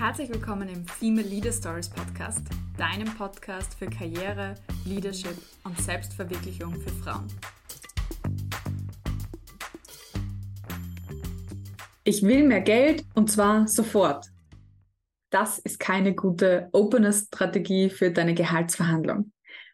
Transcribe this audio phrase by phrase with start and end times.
[0.00, 2.40] Herzlich willkommen im Female Leader Stories Podcast,
[2.78, 4.54] deinem Podcast für Karriere,
[4.86, 7.28] Leadership und Selbstverwirklichung für Frauen.
[12.04, 14.24] Ich will mehr Geld und zwar sofort.
[15.28, 19.32] Das ist keine gute Opener-Strategie für deine Gehaltsverhandlung.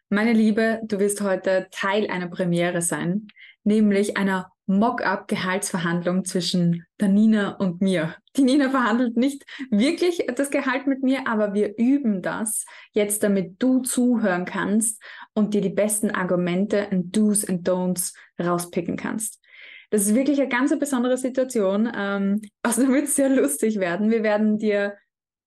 [0.09, 3.27] Meine Liebe, du wirst heute Teil einer Premiere sein,
[3.63, 8.15] nämlich einer Mock-up-Gehaltsverhandlung zwischen der Nina und mir.
[8.35, 13.55] Die Nina verhandelt nicht wirklich das Gehalt mit mir, aber wir üben das jetzt, damit
[13.59, 15.01] du zuhören kannst
[15.33, 19.41] und dir die besten Argumente und Do's und Don'ts rauspicken kannst.
[19.89, 21.89] Das ist wirklich eine ganz besondere Situation.
[21.95, 24.11] Ähm, also wird es sehr lustig werden.
[24.11, 24.97] Wir werden dir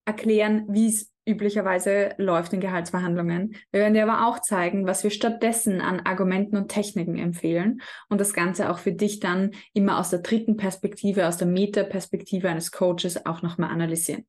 [0.07, 3.55] erklären, wie es üblicherweise läuft in Gehaltsverhandlungen.
[3.71, 8.21] Wir werden dir aber auch zeigen, was wir stattdessen an Argumenten und Techniken empfehlen und
[8.21, 12.73] das Ganze auch für dich dann immer aus der dritten Perspektive, aus der Meta-Perspektive eines
[12.73, 14.27] Coaches auch nochmal analysieren.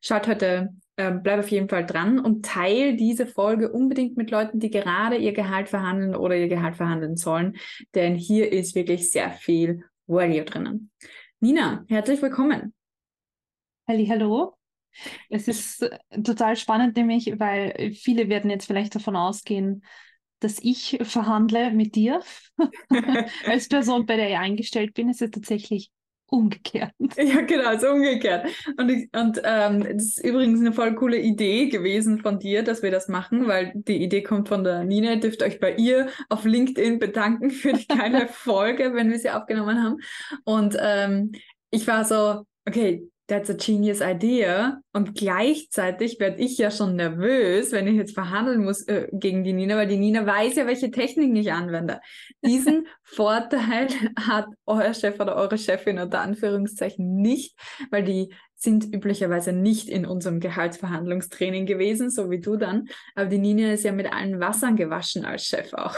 [0.00, 4.60] Schaut heute, äh, bleib auf jeden Fall dran und teil diese Folge unbedingt mit Leuten,
[4.60, 7.56] die gerade ihr Gehalt verhandeln oder ihr Gehalt verhandeln sollen,
[7.94, 10.90] denn hier ist wirklich sehr viel Value drinnen.
[11.40, 12.74] Nina, herzlich willkommen.
[13.88, 14.57] Hallo.
[15.28, 19.82] Es ist äh, total spannend, nämlich, weil viele werden jetzt vielleicht davon ausgehen,
[20.40, 22.20] dass ich verhandle mit dir
[23.46, 25.08] als Person, bei der ich eingestellt bin.
[25.08, 25.90] Es ist tatsächlich
[26.30, 26.92] umgekehrt.
[27.16, 28.48] Ja, genau, es ist umgekehrt.
[28.76, 32.82] Und, ich, und ähm, das ist übrigens eine voll coole Idee gewesen von dir, dass
[32.82, 35.12] wir das machen, weil die Idee kommt von der Nina.
[35.12, 39.30] Ihr dürft euch bei ihr auf LinkedIn bedanken für die kleine Folge, wenn wir sie
[39.30, 39.96] aufgenommen haben.
[40.44, 41.32] Und ähm,
[41.70, 44.80] ich war so, okay, that's a genius idea.
[44.92, 49.52] Und gleichzeitig werde ich ja schon nervös, wenn ich jetzt verhandeln muss äh, gegen die
[49.52, 52.00] Nina, weil die Nina weiß ja, welche Techniken ich anwende.
[52.44, 57.56] Diesen Vorteil hat euer Chef oder eure Chefin unter Anführungszeichen nicht,
[57.90, 62.88] weil die sind üblicherweise nicht in unserem Gehaltsverhandlungstraining gewesen, so wie du dann.
[63.14, 65.96] Aber die Nina ist ja mit allen Wassern gewaschen als Chef auch.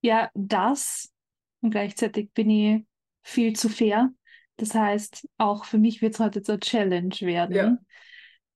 [0.00, 1.12] ja, das.
[1.60, 2.84] Und gleichzeitig bin ich
[3.22, 4.10] viel zu fair
[4.58, 7.78] das heißt, auch für mich wird es heute so eine Challenge werden, ja.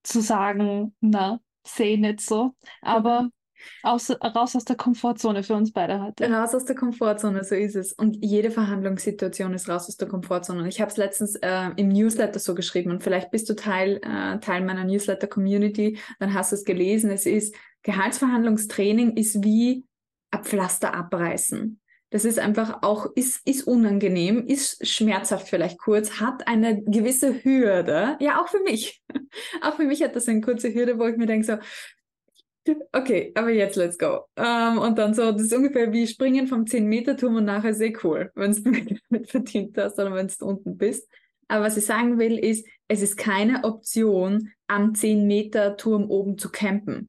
[0.02, 2.54] zu sagen, na, sehe nicht so.
[2.80, 3.30] Aber
[3.84, 6.28] aus, raus aus der Komfortzone für uns beide heute.
[6.28, 7.92] Raus aus der Komfortzone, so ist es.
[7.92, 10.62] Und jede Verhandlungssituation ist raus aus der Komfortzone.
[10.62, 14.00] Und ich habe es letztens äh, im Newsletter so geschrieben und vielleicht bist du Teil,
[14.02, 17.10] äh, Teil meiner Newsletter-Community, dann hast du es gelesen.
[17.10, 19.84] Es ist, Gehaltsverhandlungstraining ist wie
[20.32, 21.78] ein Pflaster abreißen.
[22.12, 28.18] Das ist einfach auch, ist, ist unangenehm, ist schmerzhaft vielleicht kurz, hat eine gewisse Hürde.
[28.20, 29.02] Ja, auch für mich.
[29.62, 31.46] auch für mich hat das eine kurze Hürde, wo ich mir denke
[32.66, 34.26] so, okay, aber jetzt let's go.
[34.36, 38.30] Ähm, und dann so, das ist ungefähr wie springen vom 10-Meter-Turm und nachher sehr cool,
[38.34, 38.70] wenn du
[39.08, 41.08] mit verdient hast oder wenn du unten bist.
[41.48, 47.08] Aber was ich sagen will, ist, es ist keine Option, am 10-Meter-Turm oben zu campen.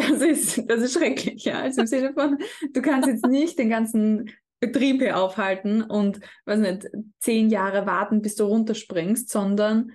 [0.00, 1.60] Das ist, das ist schrecklich, ja.
[1.60, 2.38] Also im Sinne von,
[2.72, 4.30] du kannst jetzt nicht den ganzen
[4.60, 6.86] Betrieb hier aufhalten und, weiß nicht,
[7.18, 9.92] zehn Jahre warten, bis du runterspringst, sondern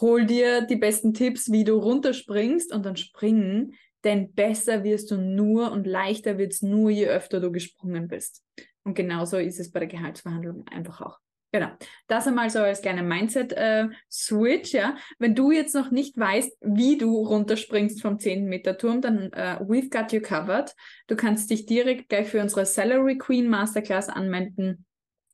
[0.00, 3.74] hol dir die besten Tipps, wie du runterspringst und dann springen,
[4.04, 8.42] denn besser wirst du nur und leichter wird es nur, je öfter du gesprungen bist.
[8.82, 11.18] Und genauso ist es bei der Gehaltsverhandlung einfach auch.
[11.52, 11.68] Genau.
[12.06, 14.96] Das einmal so als kleiner Mindset-Switch, äh, ja.
[15.18, 19.56] Wenn du jetzt noch nicht weißt, wie du runterspringst vom 10 Meter Turm, dann äh,
[19.60, 20.74] we've got you covered.
[21.08, 24.84] Du kannst dich direkt gleich für unsere Salary Queen Masterclass anmelden.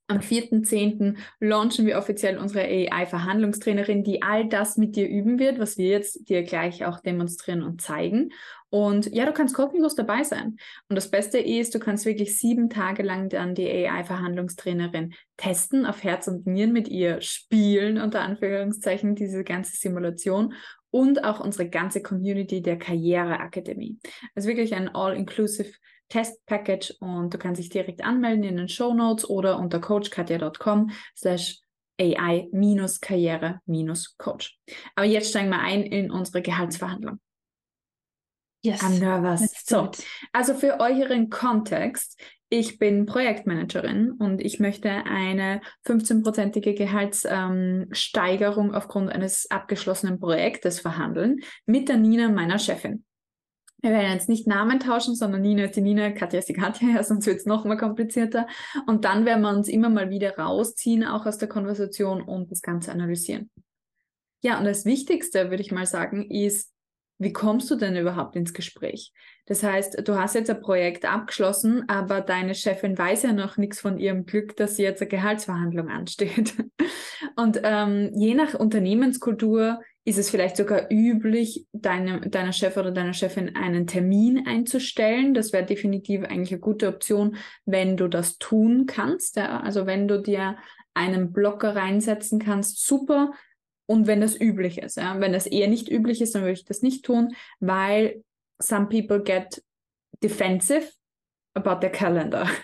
[0.09, 1.17] Am 4.10.
[1.41, 6.29] launchen wir offiziell unsere AI-Verhandlungstrainerin, die all das mit dir üben wird, was wir jetzt
[6.29, 8.31] dir gleich auch demonstrieren und zeigen.
[8.69, 10.59] Und ja, du kannst kostenlos dabei sein.
[10.89, 16.05] Und das Beste ist, du kannst wirklich sieben Tage lang dann die AI-Verhandlungstrainerin testen, auf
[16.05, 20.55] Herz und Nieren mit ihr spielen, unter Anführungszeichen, diese ganze Simulation
[20.91, 23.99] und auch unsere ganze Community der Karriereakademie.
[24.35, 25.73] Also wirklich ein all-inclusive
[26.09, 31.59] Test-Package und du kannst dich direkt anmelden in den Show Notes oder unter coachkatja.com slash
[32.01, 34.59] AI-Karriere-Coach.
[34.95, 37.19] Aber jetzt steigen wir ein in unsere Gehaltsverhandlung.
[38.63, 38.83] Yes.
[38.83, 39.65] I'm nervous.
[39.65, 39.91] So,
[40.33, 49.11] also für euren Kontext, ich bin Projektmanagerin und ich möchte eine 15-prozentige Gehaltssteigerung ähm, aufgrund
[49.11, 53.06] eines abgeschlossenen Projektes verhandeln mit der Nina, meiner Chefin.
[53.87, 56.89] Wir werden jetzt nicht Namen tauschen, sondern Nina ist die Nina, Katja ist die Katja,
[56.95, 58.49] ja, sonst wird es noch mal komplizierter.
[58.89, 62.63] Und dann werden wir uns immer mal wieder rausziehen, auch aus der Konversation und das
[62.63, 63.49] Ganze analysieren.
[64.43, 66.73] Ja, und das Wichtigste, würde ich mal sagen, ist,
[67.19, 69.13] wie kommst du denn überhaupt ins Gespräch?
[69.47, 73.81] Das heißt, du hast jetzt ein Projekt abgeschlossen, aber deine Chefin weiß ja noch nichts
[73.81, 76.55] von ihrem Glück, dass jetzt eine Gehaltsverhandlung ansteht.
[77.37, 83.13] Und ähm, je nach Unternehmenskultur ist es vielleicht sogar üblich, deine, deiner Chef oder deiner
[83.13, 85.35] Chefin einen Termin einzustellen.
[85.35, 89.35] Das wäre definitiv eigentlich eine gute Option, wenn du das tun kannst.
[89.35, 89.61] Ja?
[89.61, 90.59] Also wenn du dir
[90.95, 93.33] einen Blocker reinsetzen kannst, super
[93.87, 94.97] und wenn das üblich ist.
[94.97, 95.19] Ja?
[95.19, 98.23] Wenn das eher nicht üblich ist, dann würde ich das nicht tun, weil
[98.63, 99.61] some people get
[100.23, 100.93] defensive
[101.57, 102.49] about their calendar.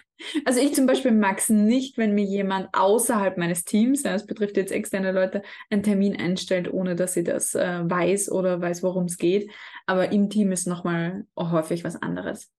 [0.45, 4.57] Also ich zum Beispiel mag es nicht, wenn mir jemand außerhalb meines Teams, das betrifft
[4.57, 9.07] jetzt externe Leute, einen Termin einstellt, ohne dass sie das äh, weiß oder weiß, worum
[9.07, 9.51] es geht.
[9.85, 12.53] Aber im Team ist nochmal häufig was anderes.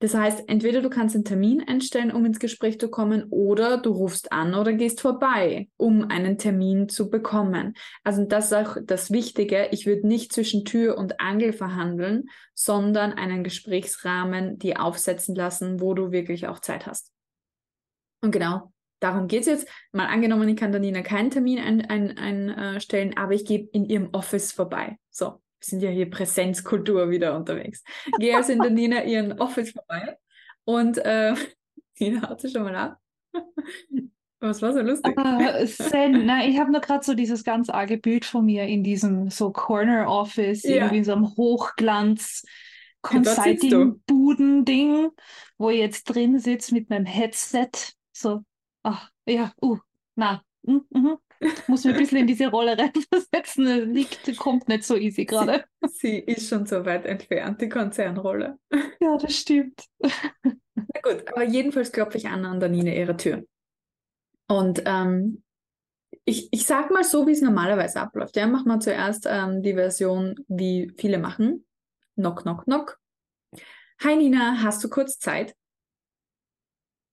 [0.00, 3.92] Das heißt, entweder du kannst einen Termin einstellen, um ins Gespräch zu kommen, oder du
[3.92, 7.74] rufst an oder gehst vorbei, um einen Termin zu bekommen.
[8.02, 9.68] Also das ist auch das Wichtige.
[9.72, 12.24] Ich würde nicht zwischen Tür und Angel verhandeln,
[12.54, 17.12] sondern einen Gesprächsrahmen dir aufsetzen lassen, wo du wirklich auch Zeit hast.
[18.22, 19.68] Und genau darum geht es jetzt.
[19.92, 23.68] Mal angenommen, ich kann der Nina keinen Termin einstellen, ein, ein, äh, aber ich gehe
[23.72, 24.98] in ihrem Office vorbei.
[25.10, 27.84] So, wir sind ja hier Präsenzkultur wieder unterwegs.
[28.18, 30.16] Gehe also in der Nina ihren Office vorbei
[30.64, 31.34] und äh,
[31.98, 32.98] Nina sich schon mal ab.
[34.42, 35.14] Was war so lustig?
[35.18, 38.82] Uh, Zen, na, ich habe nur gerade so dieses ganz arge Bild von mir in
[38.82, 40.76] diesem so Corner Office, ja.
[40.76, 42.46] irgendwie in so einem Hochglanz
[43.02, 45.10] Consulting-Buden-Ding,
[45.58, 47.68] wo ich jetzt drin sitze mit meinem Headset.
[48.12, 48.42] So,
[48.82, 49.76] ach, ja, uh,
[50.16, 51.18] na, mm, mm,
[51.66, 53.92] muss mich ein bisschen in diese Rolle reinversetzen.
[53.92, 55.64] Liegt, kommt nicht so easy gerade.
[55.86, 58.58] Sie, sie, ist schon so weit entfernt, die Konzernrolle.
[59.00, 59.86] Ja, das stimmt.
[60.00, 63.44] Na gut, aber jedenfalls klopfe ich an an der Nina ihre Tür.
[64.48, 65.42] Und ähm,
[66.24, 68.36] ich, ich sag mal so, wie es normalerweise abläuft.
[68.36, 71.64] Ja, machen wir zuerst ähm, die Version, wie viele machen.
[72.16, 72.98] Knock, knock, knock.
[74.02, 75.54] Hi Nina, hast du kurz Zeit?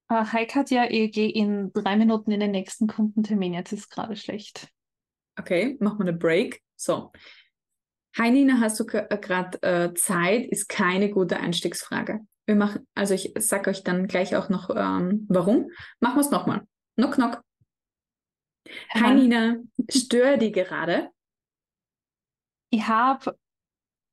[0.09, 3.53] Uh, hi Katja, ich gehe in drei Minuten in den nächsten Kundentermin.
[3.53, 4.69] Jetzt ist gerade schlecht.
[5.37, 6.61] Okay, machen wir eine Break.
[6.77, 7.11] So.
[8.17, 10.45] Hi Nina, hast du gerade äh, Zeit?
[10.45, 12.21] Ist keine gute Einstiegsfrage.
[12.45, 15.69] Wir machen, also ich sage euch dann gleich auch noch, ähm, warum.
[15.99, 16.65] Machen wir es nochmal.
[16.95, 17.43] Knock, knock.
[18.93, 19.57] Hi, Hi Nina,
[19.89, 21.09] störe die gerade?
[22.69, 23.37] Ich habe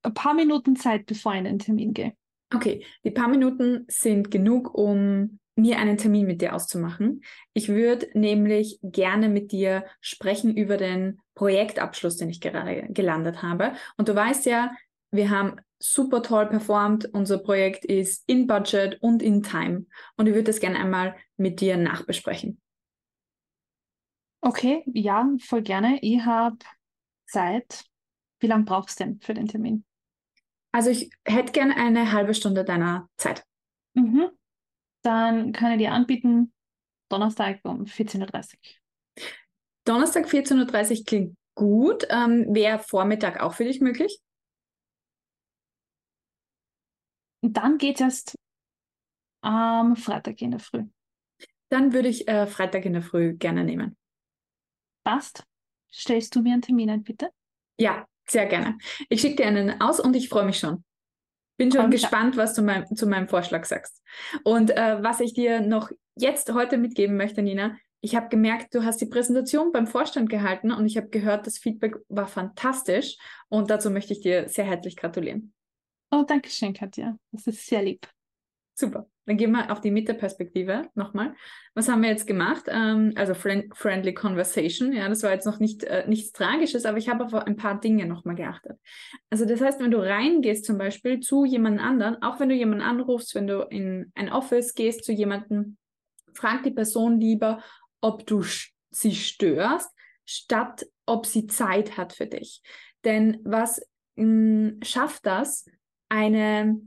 [0.03, 2.17] ein paar Minuten Zeit, bevor ich in den Termin gehe.
[2.53, 7.23] Okay, die paar Minuten sind genug, um mir einen Termin mit dir auszumachen.
[7.53, 13.73] Ich würde nämlich gerne mit dir sprechen über den Projektabschluss, den ich gerade gelandet habe.
[13.97, 14.73] Und du weißt ja,
[15.11, 17.09] wir haben super toll performt.
[17.13, 19.87] Unser Projekt ist in Budget und in Time.
[20.17, 22.61] Und ich würde das gerne einmal mit dir nachbesprechen.
[24.41, 25.99] Okay, ja, voll gerne.
[26.03, 26.59] Ich habe
[27.27, 27.85] Zeit.
[28.41, 29.85] Wie lange brauchst du denn für den Termin?
[30.73, 33.45] Also ich hätte gerne eine halbe Stunde deiner Zeit.
[33.95, 34.31] Mhm
[35.05, 36.53] dann kann ich dir anbieten,
[37.11, 39.25] Donnerstag um 14.30 Uhr.
[39.85, 42.07] Donnerstag 14.30 Uhr klingt gut.
[42.09, 44.19] Ähm, Wäre Vormittag auch für dich möglich?
[47.43, 48.35] Dann geht es erst
[49.43, 50.85] am Freitag in der Früh.
[51.69, 53.97] Dann würde ich äh, Freitag in der Früh gerne nehmen.
[55.05, 55.45] Passt.
[55.93, 57.31] Stellst du mir einen Termin ein, bitte?
[57.79, 58.79] Ja, sehr gerne.
[59.11, 60.83] Ich schicke dir einen aus und ich freue mich schon.
[61.57, 64.03] Bin schon gespannt, was du mein, zu meinem Vorschlag sagst.
[64.43, 68.85] Und äh, was ich dir noch jetzt heute mitgeben möchte, Nina, ich habe gemerkt, du
[68.85, 73.17] hast die Präsentation beim Vorstand gehalten und ich habe gehört, das Feedback war fantastisch
[73.49, 75.55] und dazu möchte ich dir sehr herzlich gratulieren.
[76.11, 77.17] Oh, danke schön, Katja.
[77.33, 78.07] Das ist sehr lieb.
[78.77, 79.09] Super.
[79.27, 81.35] Dann gehen wir auf die Mitte-Perspektive nochmal.
[81.75, 82.65] Was haben wir jetzt gemacht?
[82.69, 84.93] Ähm, also friend Friendly Conversation.
[84.93, 87.81] Ja, das war jetzt noch nicht, äh, nichts Tragisches, aber ich habe auf ein paar
[87.81, 88.79] Dinge nochmal geachtet.
[89.31, 92.85] Also das heißt, wenn du reingehst zum Beispiel zu jemand anderen, auch wenn du jemanden
[92.85, 95.77] anrufst, wenn du in ein Office gehst zu jemandem,
[96.35, 97.63] frag die Person lieber,
[98.01, 98.45] ob du
[98.91, 99.91] sie störst,
[100.27, 102.61] statt ob sie Zeit hat für dich.
[103.05, 103.81] Denn was
[104.17, 105.65] mh, hm, schafft das?
[106.09, 106.81] Eine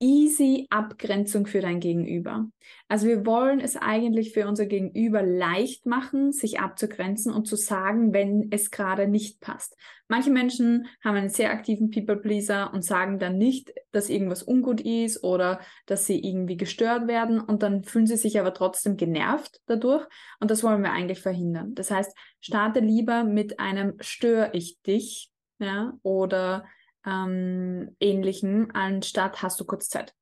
[0.00, 2.48] easy Abgrenzung für dein Gegenüber.
[2.88, 8.12] Also wir wollen es eigentlich für unser Gegenüber leicht machen, sich abzugrenzen und zu sagen,
[8.12, 9.76] wenn es gerade nicht passt.
[10.08, 15.22] Manche Menschen haben einen sehr aktiven People-Pleaser und sagen dann nicht, dass irgendwas ungut ist
[15.22, 20.06] oder dass sie irgendwie gestört werden und dann fühlen sie sich aber trotzdem genervt dadurch
[20.40, 21.74] und das wollen wir eigentlich verhindern.
[21.74, 25.30] Das heißt, starte lieber mit einem Stör ich dich
[25.60, 26.64] ja, oder
[27.06, 30.14] ähm, Ähnlichem, anstatt hast du kurz Zeit.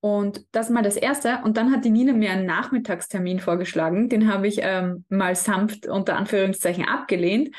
[0.00, 1.40] Und das mal das Erste.
[1.44, 4.10] Und dann hat die Nina mir einen Nachmittagstermin vorgeschlagen.
[4.10, 7.54] Den habe ich ähm, mal sanft unter Anführungszeichen abgelehnt.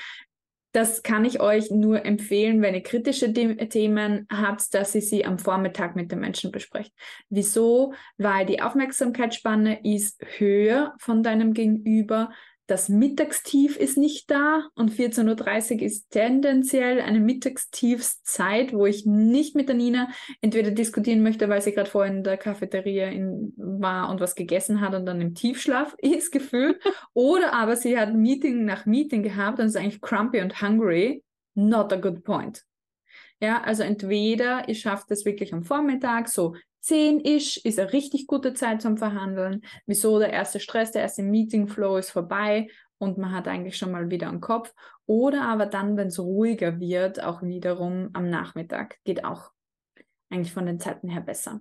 [0.75, 5.39] das kann ich euch nur empfehlen, wenn ihr kritische Themen habt, dass ihr sie am
[5.39, 6.91] Vormittag mit den Menschen besprecht.
[7.29, 7.93] Wieso?
[8.17, 12.31] Weil die Aufmerksamkeitsspanne ist höher von deinem Gegenüber.
[12.67, 19.55] Das Mittagstief ist nicht da und 14.30 Uhr ist tendenziell eine Mittagstiefszeit, wo ich nicht
[19.55, 20.10] mit der Nina
[20.41, 24.81] entweder diskutieren möchte, weil sie gerade vorhin in der Cafeteria in, war und was gegessen
[24.81, 26.81] hat und dann im Tiefschlaf ist gefühlt,
[27.13, 31.24] oder aber sie hat Meeting nach Meeting gehabt und ist eigentlich crumpy und hungry.
[31.53, 32.65] Not a good point.
[33.39, 36.55] Ja, also entweder ihr schafft es wirklich am Vormittag, so
[36.86, 39.62] 10 ist, ist eine richtig gute Zeit zum Verhandeln.
[39.88, 42.68] Wieso der erste Stress, der erste Meeting-Flow ist vorbei
[43.00, 44.72] und man hat eigentlich schon mal wieder einen Kopf.
[45.08, 49.00] Oder aber dann, wenn es ruhiger wird, auch wiederum am Nachmittag.
[49.04, 49.51] Geht auch
[50.30, 51.60] eigentlich von den Zeiten her besser.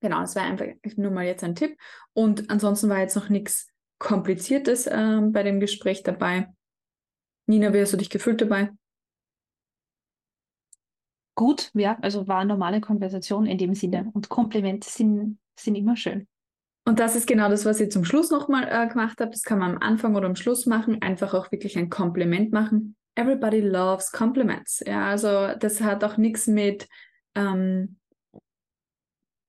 [0.00, 1.78] Genau, das wäre einfach nur mal jetzt ein Tipp.
[2.12, 3.68] Und ansonsten war jetzt noch nichts
[4.00, 6.48] Kompliziertes äh, bei dem Gespräch dabei.
[7.46, 8.72] Nina, wie hast du dich gefühlt dabei?
[11.34, 14.10] Gut, ja, also war eine normale Konversation in dem Sinne.
[14.12, 16.26] Und Komplimente sind, sind immer schön.
[16.86, 19.34] Und das ist genau das, was ihr zum Schluss nochmal äh, gemacht habt.
[19.34, 21.00] Das kann man am Anfang oder am Schluss machen.
[21.00, 22.96] Einfach auch wirklich ein Kompliment machen.
[23.14, 24.82] Everybody loves compliments.
[24.84, 26.88] Ja, also das hat auch nichts mit
[27.34, 27.96] ähm,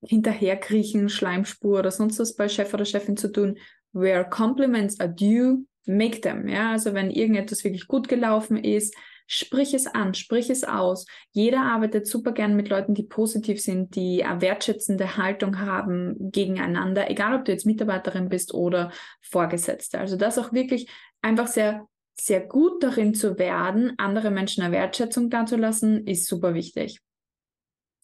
[0.02, 3.58] hinterherkriechen, Schleimspur oder sonst was bei Chef oder Chefin zu tun.
[3.92, 6.48] Where compliments are due, make them.
[6.48, 8.96] Ja, also wenn irgendetwas wirklich gut gelaufen ist,
[9.28, 11.06] Sprich es an, sprich es aus.
[11.32, 17.10] Jeder arbeitet super gern mit Leuten, die positiv sind, die eine wertschätzende Haltung haben gegeneinander,
[17.10, 18.92] egal ob du jetzt Mitarbeiterin bist oder
[19.22, 20.00] Vorgesetzte.
[20.00, 20.90] Also das auch wirklich
[21.22, 21.88] einfach sehr,
[22.20, 27.02] sehr gut darin zu werden, andere Menschen eine Wertschätzung dazulassen, ist super wichtig.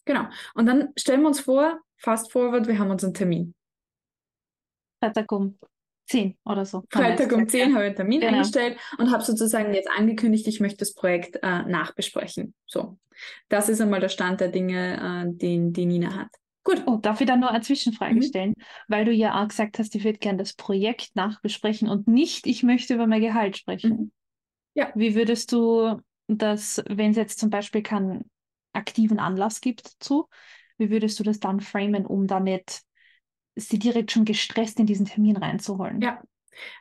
[0.04, 0.26] Genau.
[0.54, 3.54] Und dann stellen wir uns vor, fast forward, wir haben unseren Termin.
[5.60, 5.71] Um
[6.06, 6.84] 10 oder so.
[6.90, 8.32] Freitag um 10 habe ich einen Termin genau.
[8.32, 12.54] eingestellt und habe sozusagen jetzt angekündigt, ich möchte das Projekt äh, nachbesprechen.
[12.66, 12.98] So,
[13.48, 16.28] das ist einmal der Stand der Dinge, äh, den die Nina hat.
[16.64, 16.84] Gut.
[16.86, 18.22] Oh, darf ich da nur eine Zwischenfrage mhm.
[18.22, 18.54] stellen?
[18.86, 22.62] Weil du ja auch gesagt hast, ich würde gerne das Projekt nachbesprechen und nicht, ich
[22.62, 23.90] möchte über mein Gehalt sprechen.
[23.90, 24.12] Mhm.
[24.74, 24.92] Ja.
[24.94, 28.30] Wie würdest du das, wenn es jetzt zum Beispiel keinen
[28.72, 30.28] aktiven Anlass gibt dazu,
[30.78, 32.82] wie würdest du das dann framen, um da nicht
[33.56, 36.00] sie direkt schon gestresst in diesen Termin reinzuholen.
[36.00, 36.22] Ja,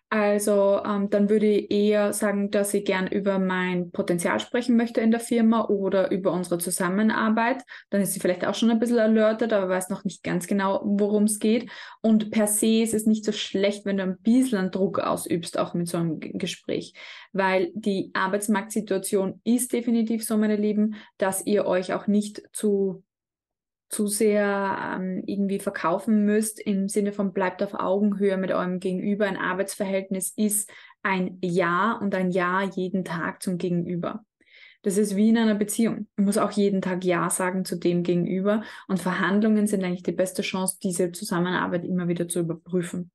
[0.10, 5.00] also ähm, dann würde ich eher sagen, dass ich gern über mein Potenzial sprechen möchte
[5.00, 7.64] in der Firma oder über unsere Zusammenarbeit.
[7.90, 10.82] Dann ist sie vielleicht auch schon ein bisschen alerted, aber weiß noch nicht ganz genau,
[10.84, 11.72] worum es geht.
[12.02, 15.74] Und per se ist es nicht so schlecht, wenn du ein bisschen Druck ausübst, auch
[15.74, 16.94] mit so einem Gespräch.
[17.32, 23.04] Weil die Arbeitsmarktsituation ist definitiv so, meine Lieben, dass ihr euch auch nicht zu
[23.92, 29.26] zu sehr ähm, irgendwie verkaufen müsst, im Sinne von bleibt auf Augenhöhe mit eurem Gegenüber.
[29.26, 30.72] Ein Arbeitsverhältnis ist
[31.04, 34.24] ein Ja und ein Ja jeden Tag zum Gegenüber.
[34.82, 36.08] Das ist wie in einer Beziehung.
[36.16, 38.64] Man muss auch jeden Tag Ja sagen zu dem Gegenüber.
[38.88, 43.12] Und Verhandlungen sind eigentlich die beste Chance, diese Zusammenarbeit immer wieder zu überprüfen.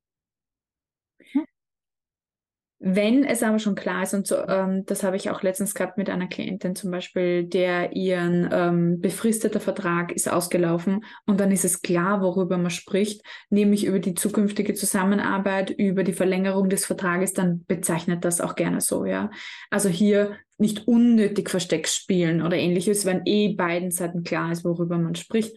[2.78, 5.96] Wenn es aber schon klar ist, und so, ähm, das habe ich auch letztens gehabt
[5.96, 11.64] mit einer Klientin zum Beispiel, der ihren ähm, befristeter Vertrag ist ausgelaufen und dann ist
[11.64, 17.32] es klar, worüber man spricht, nämlich über die zukünftige Zusammenarbeit, über die Verlängerung des Vertrages,
[17.32, 19.30] dann bezeichnet das auch gerne so, ja.
[19.70, 24.98] Also hier nicht unnötig Versteck spielen oder ähnliches, wenn eh beiden Seiten klar ist, worüber
[24.98, 25.56] man spricht.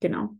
[0.00, 0.39] Genau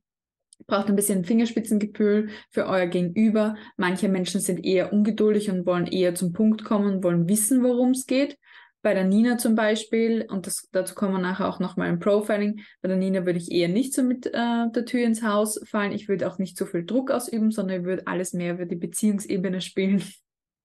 [0.66, 3.56] braucht ein bisschen Fingerspitzengefühl für euer Gegenüber.
[3.76, 8.06] Manche Menschen sind eher ungeduldig und wollen eher zum Punkt kommen, wollen wissen, worum es
[8.06, 8.38] geht.
[8.82, 12.60] Bei der Nina zum Beispiel, und das, dazu kommen wir nachher auch nochmal im Profiling,
[12.80, 15.92] bei der Nina würde ich eher nicht so mit äh, der Tür ins Haus fallen.
[15.92, 18.76] Ich würde auch nicht so viel Druck ausüben, sondern ich würde alles mehr über die
[18.76, 20.02] Beziehungsebene spielen.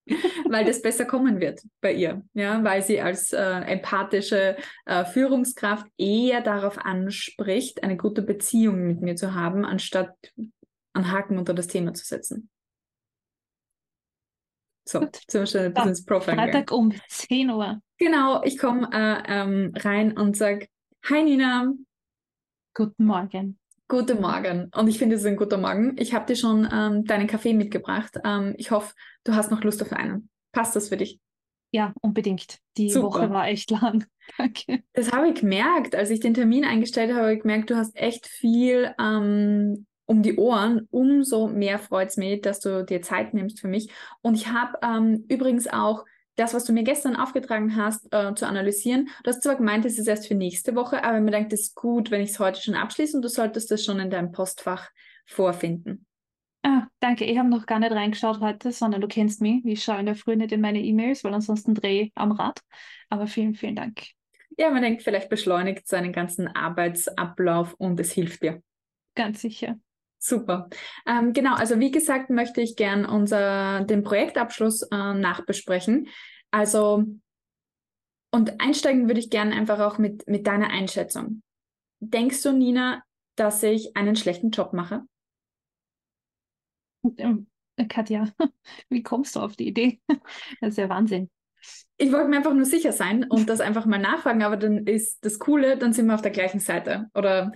[0.49, 5.87] weil das besser kommen wird bei ihr, ja, weil sie als äh, empathische äh, Führungskraft
[5.97, 10.15] eher darauf anspricht, eine gute Beziehung mit mir zu haben, anstatt
[10.93, 12.49] einen Haken unter das Thema zu setzen.
[14.87, 15.19] So, Gut.
[15.31, 16.39] wir schon ein bisschen ins Profiling.
[16.39, 17.81] Freitag um 10 Uhr.
[17.97, 20.67] Genau, ich komme äh, ähm, rein und sage,
[21.09, 21.73] hi Nina.
[22.75, 23.57] Guten Morgen.
[23.87, 24.71] Guten Morgen.
[24.75, 25.95] Und ich finde, es ist ein guter Morgen.
[25.99, 28.17] Ich habe dir schon ähm, deinen Kaffee mitgebracht.
[28.23, 30.29] Ähm, ich hoffe, du hast noch Lust auf einen.
[30.51, 31.19] Passt das für dich?
[31.69, 32.57] Ja, unbedingt.
[32.77, 33.05] Die Super.
[33.05, 34.05] Woche war echt lang.
[34.39, 34.81] Danke.
[34.93, 35.93] Das habe ich gemerkt.
[35.93, 40.23] Als ich den Termin eingestellt habe, habe ich gemerkt, du hast echt viel ähm, um
[40.23, 40.87] die Ohren.
[40.89, 43.91] Umso mehr freut es mich, dass du dir Zeit nimmst für mich.
[44.21, 48.47] Und ich habe ähm, übrigens auch das, was du mir gestern aufgetragen hast, äh, zu
[48.47, 49.09] analysieren.
[49.23, 51.75] Du hast zwar gemeint, es ist erst für nächste Woche, aber mir denkt, es ist
[51.75, 54.89] gut, wenn ich es heute schon abschließe und du solltest das schon in deinem Postfach
[55.25, 56.05] vorfinden.
[56.63, 57.25] Ah, danke.
[57.25, 59.63] Ich habe noch gar nicht reingeschaut heute, sondern du kennst mich.
[59.65, 62.61] Ich schaue in der Früh nicht in meine E-Mails, weil ansonsten drehe ich am Rad.
[63.09, 64.01] Aber vielen, vielen Dank.
[64.57, 68.63] Ja, man denkt, vielleicht beschleunigt seinen ganzen Arbeitsablauf und es hilft dir.
[69.13, 69.77] Ganz sicher.
[70.25, 70.69] Super.
[71.05, 76.07] Ähm, genau, also wie gesagt, möchte ich gern unser, den Projektabschluss äh, nachbesprechen.
[76.49, 77.03] Also,
[78.31, 81.43] und einsteigen würde ich gern einfach auch mit, mit deiner Einschätzung.
[81.99, 83.03] Denkst du, Nina,
[83.35, 85.03] dass ich einen schlechten Job mache?
[87.17, 87.45] Ähm,
[87.87, 88.27] Katja,
[88.89, 90.01] wie kommst du auf die Idee?
[90.59, 91.29] Das ist ja Wahnsinn.
[91.97, 95.23] Ich wollte mir einfach nur sicher sein und das einfach mal nachfragen, aber dann ist
[95.23, 97.11] das Coole, dann sind wir auf der gleichen Seite.
[97.13, 97.51] Oder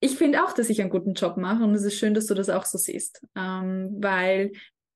[0.00, 2.34] ich finde auch, dass ich einen guten Job mache und es ist schön, dass du
[2.34, 4.52] das auch so siehst, ähm, weil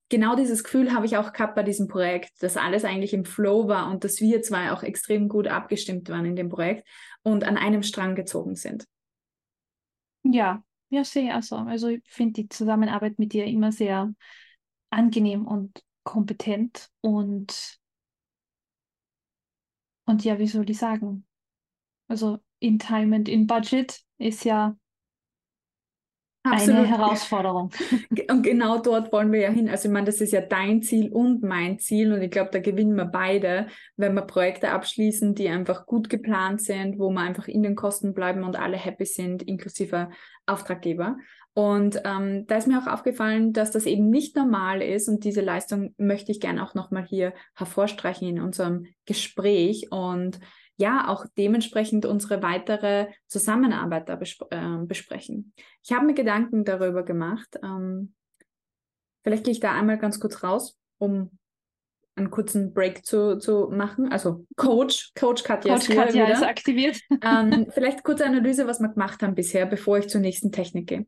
[0.09, 3.67] genau dieses Gefühl habe ich auch gehabt bei diesem Projekt, dass alles eigentlich im Flow
[3.67, 6.87] war und dass wir zwei auch extrem gut abgestimmt waren in dem Projekt
[7.23, 8.85] und an einem Strang gezogen sind.
[10.23, 11.55] Ja, ja, sehr so.
[11.55, 14.13] Also ich finde die Zusammenarbeit mit dir immer sehr
[14.89, 17.79] angenehm und kompetent und
[20.05, 21.25] und ja, wie soll ich sagen?
[22.07, 24.77] Also in Time and in Budget ist ja
[26.43, 26.79] Absolut.
[26.79, 27.71] Eine Herausforderung.
[28.29, 29.69] Und genau dort wollen wir ja hin.
[29.69, 32.59] Also ich meine, das ist ja dein Ziel und mein Ziel und ich glaube, da
[32.59, 37.47] gewinnen wir beide, wenn wir Projekte abschließen, die einfach gut geplant sind, wo wir einfach
[37.47, 40.09] in den Kosten bleiben und alle happy sind, inklusive
[40.45, 41.15] Auftraggeber.
[41.53, 45.41] Und ähm, da ist mir auch aufgefallen, dass das eben nicht normal ist und diese
[45.41, 50.39] Leistung möchte ich gerne auch nochmal hier hervorstreichen in unserem Gespräch und
[50.77, 55.53] ja auch dementsprechend unsere weitere Zusammenarbeit da besp äh, besprechen.
[55.83, 57.59] Ich habe mir Gedanken darüber gemacht.
[57.63, 58.13] Ähm,
[59.23, 61.37] vielleicht gehe ich da einmal ganz kurz raus, um
[62.15, 64.11] einen kurzen Break zu, zu machen.
[64.11, 66.99] Also Coach, Coach Katja, Coach ist, Katja ist aktiviert.
[67.23, 71.07] Ähm, vielleicht kurze Analyse, was wir gemacht haben bisher, bevor ich zur nächsten Technik gehe.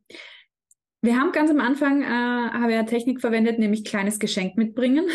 [1.02, 5.06] Wir haben ganz am Anfang, äh, habe ja Technik verwendet, nämlich kleines Geschenk mitbringen.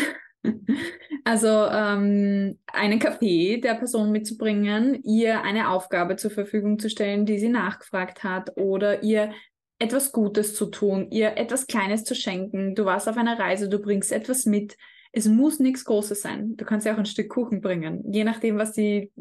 [1.24, 7.38] Also ähm, einen Kaffee der Person mitzubringen, ihr eine Aufgabe zur Verfügung zu stellen, die
[7.38, 9.32] sie nachgefragt hat oder ihr
[9.78, 12.74] etwas Gutes zu tun, ihr etwas Kleines zu schenken.
[12.74, 14.76] Du warst auf einer Reise, du bringst etwas mit,
[15.12, 16.56] es muss nichts Großes sein.
[16.56, 19.12] Du kannst ja auch ein Stück Kuchen bringen, je nachdem, was die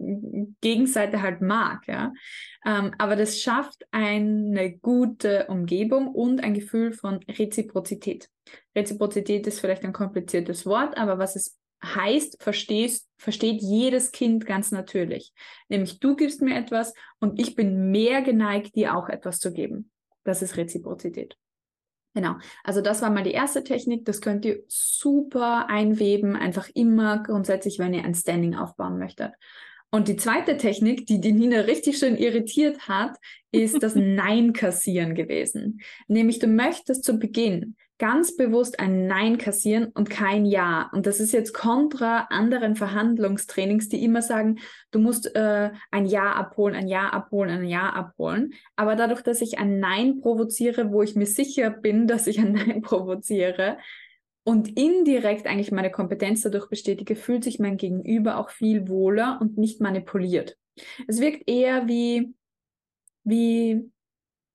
[0.62, 1.88] Gegenseite halt mag.
[1.88, 2.14] Ja?
[2.66, 8.30] Ähm, aber das schafft eine gute Umgebung und ein Gefühl von Reziprozität.
[8.76, 14.72] Reziprozität ist vielleicht ein kompliziertes Wort, aber was es heißt, verstehst, versteht jedes Kind ganz
[14.72, 15.34] natürlich.
[15.68, 19.92] Nämlich du gibst mir etwas und ich bin mehr geneigt, dir auch etwas zu geben.
[20.24, 21.36] Das ist Reziprozität.
[22.14, 22.36] Genau.
[22.64, 24.06] Also das war mal die erste Technik.
[24.06, 29.32] Das könnt ihr super einweben, einfach immer grundsätzlich, wenn ihr ein Standing aufbauen möchtet.
[29.94, 33.18] Und die zweite Technik, die die Nina richtig schön irritiert hat,
[33.52, 35.82] ist das Nein kassieren gewesen.
[36.08, 40.90] Nämlich du möchtest zu Beginn ganz bewusst ein Nein kassieren und kein Ja.
[40.92, 44.58] Und das ist jetzt kontra anderen Verhandlungstrainings, die immer sagen,
[44.90, 48.54] du musst äh, ein Ja abholen, ein Ja abholen, ein Ja abholen.
[48.76, 52.54] Aber dadurch, dass ich ein Nein provoziere, wo ich mir sicher bin, dass ich ein
[52.54, 53.78] Nein provoziere
[54.44, 59.60] und indirekt eigentlich meine Kompetenz dadurch bestätige, fühlt sich mein Gegenüber auch viel wohler und
[59.60, 60.58] nicht manipuliert.
[61.08, 62.34] Es wirkt eher wie,
[63.24, 63.92] wie,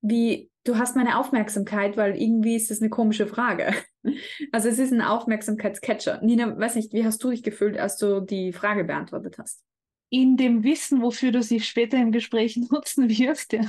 [0.09, 3.73] wie du hast meine Aufmerksamkeit, weil irgendwie ist das eine komische Frage.
[4.53, 6.21] Also es ist ein Aufmerksamkeitscatcher.
[6.23, 9.65] Nina, weiß nicht, wie hast du dich gefühlt, als du die Frage beantwortet hast?
[10.11, 13.63] In dem Wissen, wofür du sie später im Gespräch nutzen wirst, ja.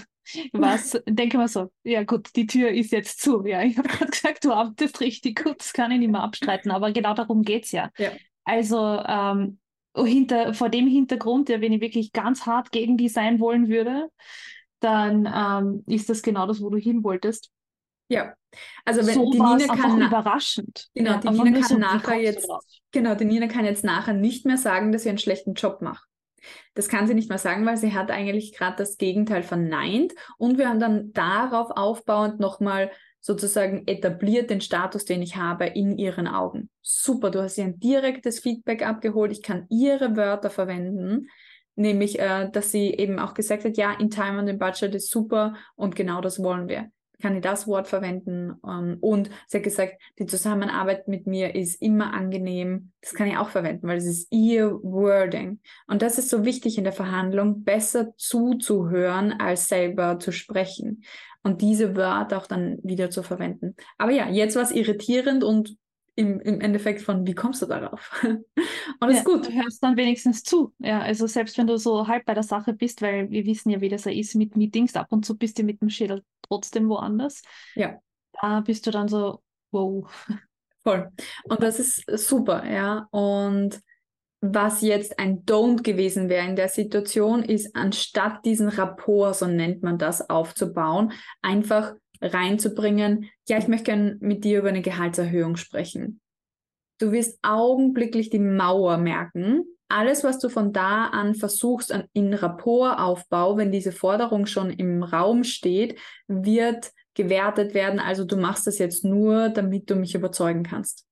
[0.53, 3.47] Was, denke mal so, ja gut, die Tür ist jetzt zu.
[3.47, 6.69] Ja, ich habe gerade gesagt, du arbeitest richtig gut, das kann ich nicht mehr abstreiten,
[6.69, 7.89] aber genau darum geht es ja.
[7.97, 8.11] ja.
[8.43, 9.57] Also ähm,
[9.95, 14.11] hinter, vor dem Hintergrund, ja, wenn ich wirklich ganz hart gegen die sein wollen würde,
[14.79, 17.51] dann ähm, ist das genau das, wo du hin wolltest.
[18.09, 18.33] Ja,
[18.85, 20.87] also wenn so die Nina kann überraschend.
[20.93, 22.47] Genau, ja, die Nina kann so, nachher jetzt
[22.91, 26.07] genau, die Nina kann jetzt nachher nicht mehr sagen, dass sie einen schlechten Job macht.
[26.73, 30.57] Das kann sie nicht mehr sagen, weil sie hat eigentlich gerade das Gegenteil verneint und
[30.57, 36.27] wir haben dann darauf aufbauend nochmal sozusagen etabliert den Status, den ich habe in ihren
[36.27, 36.69] Augen.
[36.81, 41.27] Super, du hast ihr ein direktes Feedback abgeholt, ich kann ihre Wörter verwenden
[41.77, 45.09] nämlich, äh, dass sie eben auch gesagt hat, ja, in Time und in Budget ist
[45.09, 46.91] super und genau das wollen wir.
[47.19, 48.55] Kann ich das Wort verwenden?
[48.67, 52.91] Ähm, und sie hat gesagt, die Zusammenarbeit mit mir ist immer angenehm.
[53.01, 55.59] Das kann ich auch verwenden, weil es ist ihr Wording.
[55.87, 61.03] Und das ist so wichtig in der Verhandlung, besser zuzuhören, als selber zu sprechen.
[61.41, 63.75] Und diese Wörter auch dann wieder zu verwenden.
[63.97, 65.75] Aber ja, jetzt war es irritierend und
[66.17, 68.11] im, im Endeffekt von, wie kommst du darauf?
[68.23, 68.43] Und
[69.01, 69.47] ja, ist gut.
[69.47, 70.73] Du hörst dann wenigstens zu.
[70.79, 73.81] Ja, also selbst wenn du so halb bei der Sache bist, weil wir wissen ja,
[73.81, 77.43] wie das ist mit Meetings, ab und zu bist du mit dem Schädel trotzdem woanders.
[77.75, 77.99] Ja.
[78.41, 80.11] Da bist du dann so, wow.
[80.83, 81.11] Voll.
[81.43, 83.07] Und das ist super, ja.
[83.11, 83.79] Und
[84.41, 89.83] was jetzt ein Don't gewesen wäre in der Situation, ist, anstatt diesen Rapport, so nennt
[89.83, 91.11] man das, aufzubauen,
[91.43, 96.21] einfach reinzubringen, ja, ich möchte gerne mit dir über eine Gehaltserhöhung sprechen.
[96.99, 99.63] Du wirst augenblicklich die Mauer merken.
[99.89, 105.03] Alles, was du von da an versuchst an, in Rapportaufbau, wenn diese Forderung schon im
[105.03, 107.99] Raum steht, wird gewertet werden.
[107.99, 111.05] Also du machst das jetzt nur, damit du mich überzeugen kannst.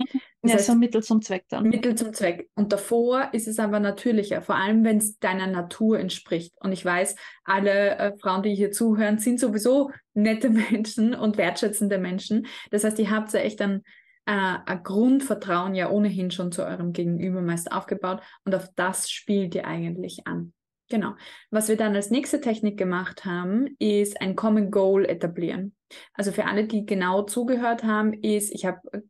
[0.42, 1.68] Das ja, heißt, so Mittel zum Zweck dann.
[1.68, 2.48] Mittel zum Zweck.
[2.54, 6.54] Und davor ist es aber natürlicher, vor allem wenn es deiner Natur entspricht.
[6.60, 11.98] Und ich weiß, alle äh, Frauen, die hier zuhören, sind sowieso nette Menschen und wertschätzende
[11.98, 12.46] Menschen.
[12.70, 13.82] Das heißt, ihr habt ja echt ein,
[14.26, 18.20] äh, ein Grundvertrauen ja ohnehin schon zu eurem Gegenüber meist aufgebaut.
[18.44, 20.52] Und auf das spielt ihr eigentlich an.
[20.88, 21.14] Genau.
[21.50, 25.74] Was wir dann als nächste Technik gemacht haben, ist ein Common Goal etablieren.
[26.14, 29.00] Also für alle, die genau zugehört haben, ist, ich habe äh,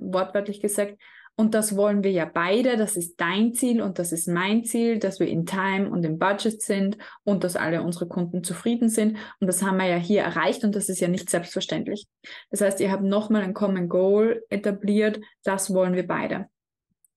[0.00, 0.96] wortwörtlich gesagt,
[1.40, 4.98] und das wollen wir ja beide, das ist dein Ziel und das ist mein Ziel,
[4.98, 9.16] dass wir in Time und im Budget sind und dass alle unsere Kunden zufrieden sind.
[9.38, 12.06] Und das haben wir ja hier erreicht und das ist ja nicht selbstverständlich.
[12.50, 16.48] Das heißt, ihr habt nochmal ein Common Goal etabliert, das wollen wir beide.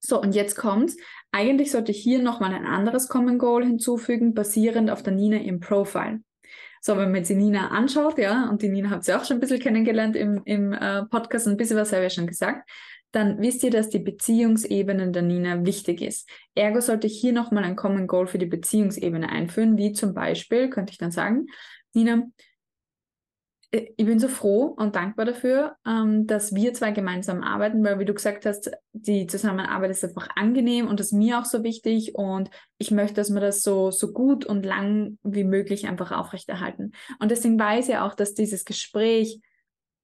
[0.00, 0.96] So, und jetzt kommt's.
[1.30, 5.60] Eigentlich sollte ich hier nochmal ein anderes Common Goal hinzufügen, basierend auf der Nina im
[5.60, 6.20] Profile.
[6.86, 9.38] So, wenn man jetzt die Nina anschaut, ja, und die Nina habt ihr auch schon
[9.38, 12.68] ein bisschen kennengelernt im, im äh, Podcast, ein bisschen was habe ich schon gesagt,
[13.10, 16.28] dann wisst ihr, dass die Beziehungsebene der Nina wichtig ist.
[16.54, 20.68] Ergo sollte ich hier nochmal ein Common Goal für die Beziehungsebene einführen, wie zum Beispiel,
[20.68, 21.46] könnte ich dann sagen,
[21.94, 22.24] Nina,
[23.74, 28.04] ich bin so froh und dankbar dafür, ähm, dass wir zwei gemeinsam arbeiten, weil wie
[28.04, 32.14] du gesagt hast, die Zusammenarbeit ist einfach angenehm und das ist mir auch so wichtig
[32.14, 36.92] und ich möchte, dass wir das so, so gut und lang wie möglich einfach aufrechterhalten.
[37.18, 39.40] Und deswegen weiß ich auch, dass dieses Gespräch,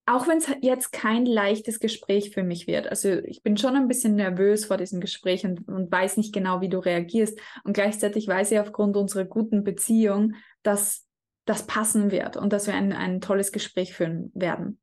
[0.04, 3.86] auch wenn es jetzt kein leichtes Gespräch für mich wird, also ich bin schon ein
[3.86, 8.26] bisschen nervös vor diesem Gespräch und, und weiß nicht genau, wie du reagierst und gleichzeitig
[8.26, 11.06] weiß ich aufgrund unserer guten Beziehung, dass
[11.50, 14.78] das passen wird und dass wir ein, ein tolles Gespräch führen werden.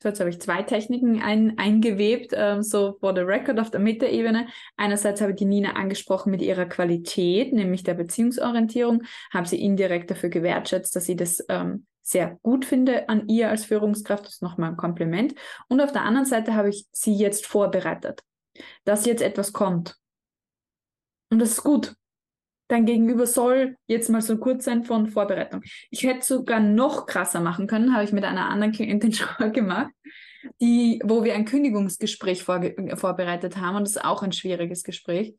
[0.00, 3.80] So, jetzt habe ich zwei Techniken ein, eingewebt, ähm, so for the record auf der
[3.80, 4.46] Mitteebene.
[4.76, 10.08] Einerseits habe ich die Nina angesprochen mit ihrer Qualität, nämlich der Beziehungsorientierung, habe sie indirekt
[10.12, 14.24] dafür gewertschätzt, dass sie das ähm, sehr gut finde an ihr als Führungskraft.
[14.24, 15.34] Das ist nochmal ein Kompliment.
[15.66, 18.22] Und auf der anderen Seite habe ich sie jetzt vorbereitet,
[18.84, 19.96] dass jetzt etwas kommt.
[21.30, 21.96] Und das ist gut
[22.68, 25.62] dein Gegenüber soll jetzt mal so kurz sein von Vorbereitung.
[25.90, 29.92] Ich hätte sogar noch krasser machen können, habe ich mit einer anderen Klientin schon gemacht,
[30.60, 35.34] die, wo wir ein Kündigungsgespräch vorge vorbereitet haben und das ist auch ein schwieriges Gespräch.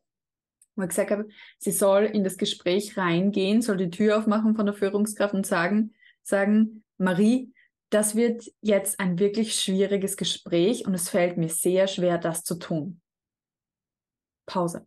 [0.75, 4.65] Wo ich gesagt habe, sie soll in das Gespräch reingehen, soll die Tür aufmachen von
[4.65, 7.53] der Führungskraft und sagen, sagen, Marie,
[7.89, 12.55] das wird jetzt ein wirklich schwieriges Gespräch und es fällt mir sehr schwer, das zu
[12.55, 13.01] tun.
[14.45, 14.85] Pause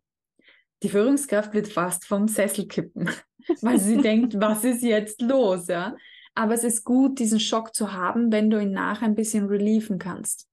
[0.82, 3.10] die Führungskraft wird fast vom Sessel kippen,
[3.60, 5.96] weil sie denkt, was ist jetzt los, ja?
[6.34, 9.98] Aber es ist gut, diesen Schock zu haben, wenn du ihn nachher ein bisschen relieven
[9.98, 10.48] kannst.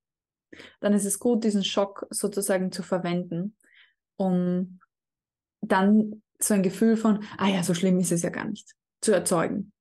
[0.82, 3.56] Dann ist es gut, diesen Schock sozusagen zu verwenden,
[4.18, 4.80] um
[5.62, 9.14] dann so ein Gefühl von, ah ja, so schlimm ist es ja gar nicht, zu
[9.14, 9.72] erzeugen.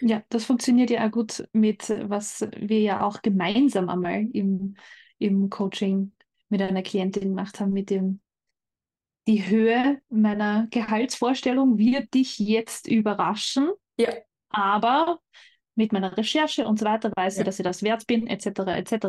[0.00, 4.76] Ja, das funktioniert ja auch gut mit, was wir ja auch gemeinsam einmal im,
[5.18, 6.12] im Coaching
[6.48, 8.20] mit einer Klientin gemacht haben, mit dem
[9.28, 13.70] die Höhe meiner Gehaltsvorstellung wird dich jetzt überraschen.
[13.98, 14.12] Ja.
[14.50, 15.20] Aber
[15.74, 17.40] mit meiner Recherche und so weiter weiß ja.
[17.42, 18.46] ich, dass ich das wert bin, etc.
[18.76, 19.06] etc.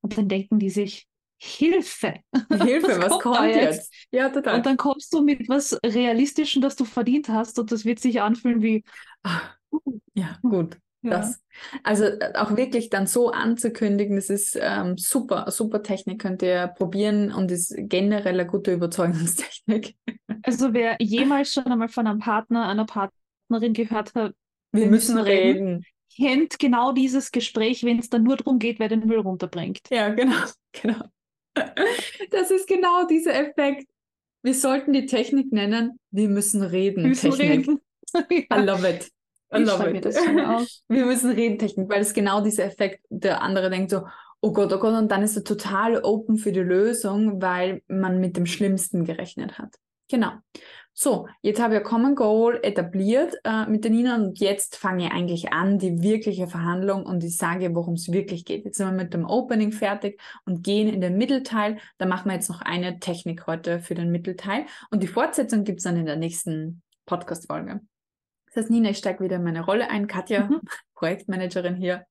[0.00, 1.06] Und dann denken die sich,
[1.40, 2.14] Hilfe!
[2.50, 3.92] Hilfe, was, was kommt, kommt jetzt?
[3.92, 3.94] jetzt?
[4.10, 4.56] Ja, total.
[4.56, 8.20] Und dann kommst du mit was Realistischem, das du verdient hast, und das wird sich
[8.20, 8.82] anfühlen wie.
[10.14, 10.78] Ja, gut.
[11.02, 11.40] Das.
[11.84, 16.68] Also äh, auch wirklich dann so anzukündigen, das ist ähm, super, super Technik, könnt ihr
[16.68, 19.96] probieren und ist generell eine gute Überzeugungstechnik.
[20.42, 24.34] Also wer jemals schon einmal von einem Partner, einer Partnerin gehört hat,
[24.72, 25.84] wir, wir müssen, müssen reden, reden,
[26.16, 29.80] kennt genau dieses Gespräch, wenn es dann nur darum geht, wer den Müll runterbringt.
[29.90, 30.36] Ja, genau,
[30.72, 31.04] genau.
[32.30, 33.88] Das ist genau dieser Effekt.
[34.42, 37.02] Wir sollten die Technik nennen, wir müssen reden.
[37.02, 37.68] Wir müssen Technik.
[37.68, 37.80] reden.
[38.52, 39.10] I love it.
[39.52, 40.04] I love it.
[40.88, 44.06] Wir müssen reden, Technik, weil es genau dieser Effekt, der andere denkt so,
[44.40, 48.20] oh Gott, oh Gott, und dann ist er total open für die Lösung, weil man
[48.20, 49.74] mit dem Schlimmsten gerechnet hat.
[50.10, 50.32] Genau.
[50.94, 55.06] So, jetzt habe ich ein Common Goal etabliert äh, mit der Nina und jetzt fange
[55.06, 58.64] ich eigentlich an, die wirkliche Verhandlung und ich sage, worum es wirklich geht.
[58.64, 61.78] Jetzt sind wir mit dem Opening fertig und gehen in den Mittelteil.
[61.98, 65.78] Da machen wir jetzt noch eine Technik heute für den Mittelteil und die Fortsetzung gibt
[65.78, 67.80] es dann in der nächsten Podcast-Folge.
[68.48, 70.06] Das heißt, Nina, ich steige wieder in meine Rolle ein.
[70.06, 70.60] Katja, mhm.
[70.94, 72.06] Projektmanagerin hier.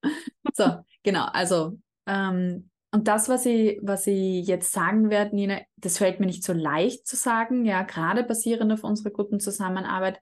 [0.54, 1.26] So, genau.
[1.26, 6.26] Also ähm, und das, was ich, was ich jetzt sagen werde, Nina, das fällt mir
[6.26, 10.20] nicht so leicht zu sagen, ja, gerade basierend auf unserer guten Zusammenarbeit,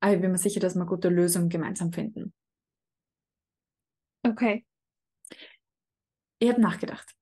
[0.00, 2.32] aber ich bin mir sicher, dass wir gute Lösungen gemeinsam finden.
[4.22, 4.64] Okay.
[6.38, 7.14] Ich habe nachgedacht.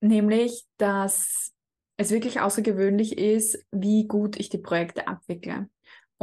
[0.00, 1.52] Nämlich, dass
[1.96, 5.68] es wirklich außergewöhnlich ist, wie gut ich die Projekte abwickle.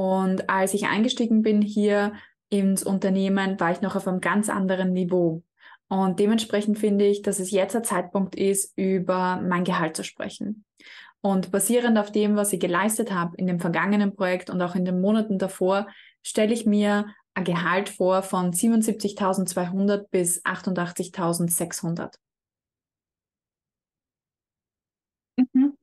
[0.02, 2.14] Und als ich eingestiegen bin hier
[2.50, 5.44] ins Unternehmen, war ich noch auf einem ganz anderen Niveau.
[5.90, 10.66] Und dementsprechend finde ich, dass es jetzt der Zeitpunkt ist, über mein Gehalt zu sprechen.
[11.22, 14.86] Und basierend auf dem, was ich geleistet habe in dem vergangenen Projekt und auch in
[14.86, 15.88] den Monaten davor,
[16.24, 22.16] stelle ich mir ein Gehalt vor von 77.200 bis 88.600.
[25.38, 25.78] Mhm.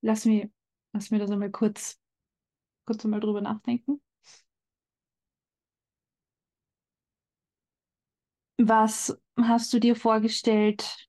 [0.00, 0.48] Lass, mich,
[0.92, 1.98] lass mir das einmal kurz,
[2.84, 4.00] kurz einmal drüber nachdenken.
[8.58, 11.08] Was hast du dir vorgestellt,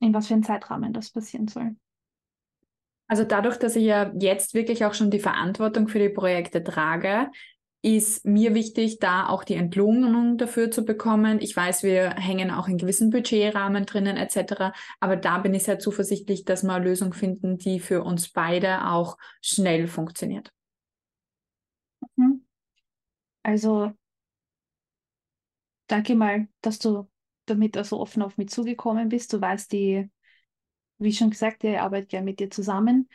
[0.00, 1.76] in was für einem Zeitrahmen das passieren soll?
[3.08, 7.30] Also dadurch, dass ich ja jetzt wirklich auch schon die Verantwortung für die Projekte trage,
[7.82, 11.40] ist mir wichtig, da auch die Entlohnung dafür zu bekommen.
[11.40, 14.72] Ich weiß, wir hängen auch in gewissen Budgetrahmen drinnen etc.
[14.98, 18.86] Aber da bin ich sehr zuversichtlich, dass wir eine Lösung finden, die für uns beide
[18.88, 20.52] auch schnell funktioniert.
[22.16, 22.44] Mhm.
[23.44, 23.92] Also
[25.86, 27.08] danke mal, dass du
[27.46, 29.32] damit also offen auf mich zugekommen bist.
[29.32, 30.10] Du weißt, die,
[30.98, 33.08] wie schon gesagt, ich arbeite gerne mit dir zusammen.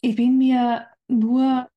[0.00, 1.68] Ich bin mir nur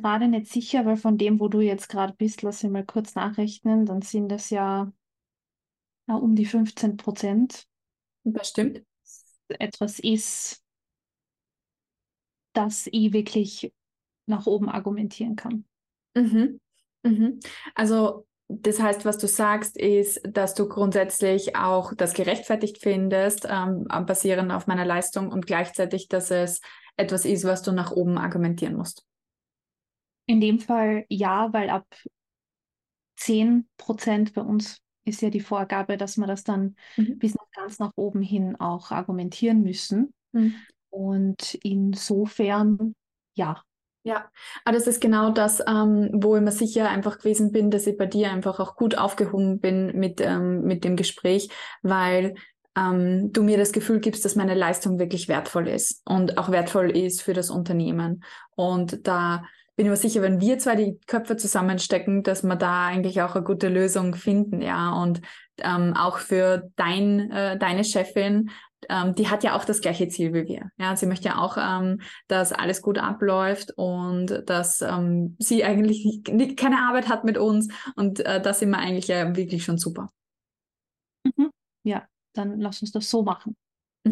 [0.00, 3.14] gerade nicht sicher, weil von dem, wo du jetzt gerade bist, lass ich mal kurz
[3.14, 4.92] nachrechnen, dann sind das ja,
[6.06, 7.66] ja um die 15 Prozent.
[8.24, 8.82] Das stimmt.
[9.48, 10.62] Etwas ist,
[12.52, 13.72] das ich wirklich
[14.26, 15.64] nach oben argumentieren kann.
[16.14, 16.60] Mhm.
[17.02, 17.40] Mhm.
[17.74, 23.86] Also das heißt, was du sagst, ist, dass du grundsätzlich auch das gerechtfertigt findest, ähm,
[24.06, 26.60] basierend auf meiner Leistung und gleichzeitig, dass es
[26.96, 29.07] etwas ist, was du nach oben argumentieren musst.
[30.28, 31.86] In dem Fall ja, weil ab
[33.16, 37.18] 10 Prozent bei uns ist ja die Vorgabe, dass wir das dann mhm.
[37.18, 40.12] bis ganz nach oben hin auch argumentieren müssen.
[40.32, 40.54] Mhm.
[40.90, 42.94] Und insofern
[43.34, 43.62] ja,
[44.04, 44.30] ja,
[44.64, 47.96] aber das ist genau das, ähm, wo ich mir sicher einfach gewesen bin, dass ich
[47.96, 51.50] bei dir einfach auch gut aufgehoben bin mit, ähm, mit dem Gespräch,
[51.82, 52.34] weil
[52.76, 56.96] ähm, du mir das Gefühl gibst, dass meine Leistung wirklich wertvoll ist und auch wertvoll
[56.96, 58.24] ist für das Unternehmen.
[58.54, 59.44] Und da
[59.78, 63.44] bin mir sicher, wenn wir zwei die Köpfe zusammenstecken, dass wir da eigentlich auch eine
[63.44, 64.92] gute Lösung finden, ja.
[64.92, 65.22] Und
[65.58, 68.50] ähm, auch für dein, äh, deine Chefin
[68.88, 70.70] ähm, die hat ja auch das gleiche Ziel wie wir.
[70.78, 76.22] Ja, sie möchte ja auch, ähm, dass alles gut abläuft und dass ähm, sie eigentlich
[76.56, 80.10] keine Arbeit hat mit uns und äh, das sind wir eigentlich ja wirklich schon super.
[81.24, 81.50] Mhm.
[81.82, 83.56] Ja, dann lass uns das so machen.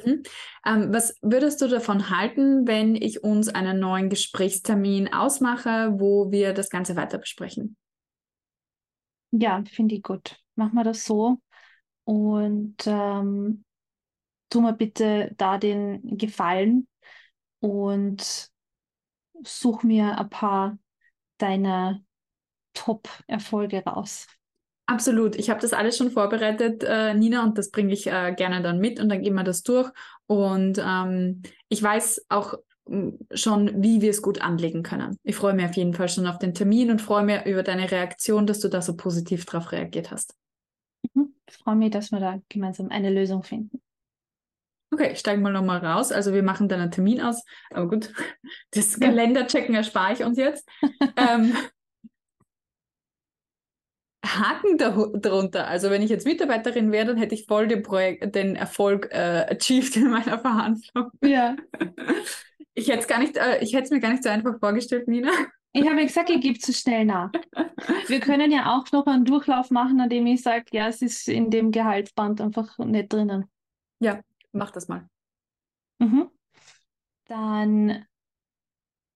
[0.05, 0.23] Mhm.
[0.65, 6.53] Ähm, was würdest du davon halten, wenn ich uns einen neuen Gesprächstermin ausmache, wo wir
[6.53, 7.77] das Ganze weiter besprechen?
[9.31, 10.39] Ja, finde ich gut.
[10.55, 11.39] Machen wir das so.
[12.05, 13.65] Und ähm,
[14.49, 16.87] tu mir bitte da den Gefallen
[17.61, 18.51] und
[19.43, 20.79] such mir ein paar
[21.39, 22.01] deiner
[22.75, 24.27] Top-Erfolge raus.
[24.87, 25.35] Absolut.
[25.35, 28.79] Ich habe das alles schon vorbereitet, äh, Nina, und das bringe ich äh, gerne dann
[28.79, 29.91] mit und dann gehen wir das durch.
[30.27, 32.55] Und ähm, ich weiß auch
[32.89, 35.19] hm, schon, wie wir es gut anlegen können.
[35.25, 37.91] Ich freue mich auf jeden Fall schon auf den Termin und freue mich über deine
[37.91, 40.35] Reaktion, dass du da so positiv drauf reagiert hast.
[41.15, 41.35] Mhm.
[41.49, 43.81] Ich freue mich, dass wir da gemeinsam eine Lösung finden.
[44.93, 46.13] Okay, ich steige mal nochmal raus.
[46.13, 47.45] Also wir machen dann einen Termin aus.
[47.71, 48.13] Aber gut,
[48.71, 50.69] das Kalenderchecken erspare ich uns jetzt.
[51.17, 51.57] ähm,
[54.27, 55.69] Haken darunter.
[55.69, 59.47] Also wenn ich jetzt Mitarbeiterin wäre, dann hätte ich voll den, Projekt, den Erfolg äh,
[59.51, 61.11] achieved in meiner Verhandlung.
[61.23, 61.57] Ja.
[62.79, 65.09] Ich hätte es gar nicht, äh, ich hätte es mir gar nicht so einfach vorgestellt,
[65.09, 65.31] Nina.
[65.73, 67.33] Ich habe gesagt, ich gebe zu schnell nach.
[68.07, 71.27] Wir können ja auch noch einen Durchlauf machen, an dem ich sage, ja, es ist
[71.27, 73.47] in dem Gehaltsband einfach nicht drinnen.
[73.99, 74.21] Ja,
[74.57, 75.09] Mach das mal.
[75.99, 76.31] Mhm.
[77.27, 78.07] Dann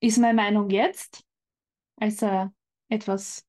[0.01, 1.25] ist meine Meinung jetzt,
[1.97, 2.47] als äh,
[2.91, 3.47] etwas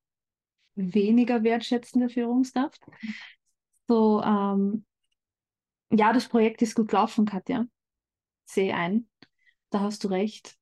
[0.76, 2.82] weniger wertschätzende Führungskraft,
[3.88, 4.86] so, ähm,
[5.92, 7.66] ja, das Projekt ist gut gelaufen, Katja.
[8.46, 9.10] Sehe ein.
[9.70, 10.56] Da hast du recht.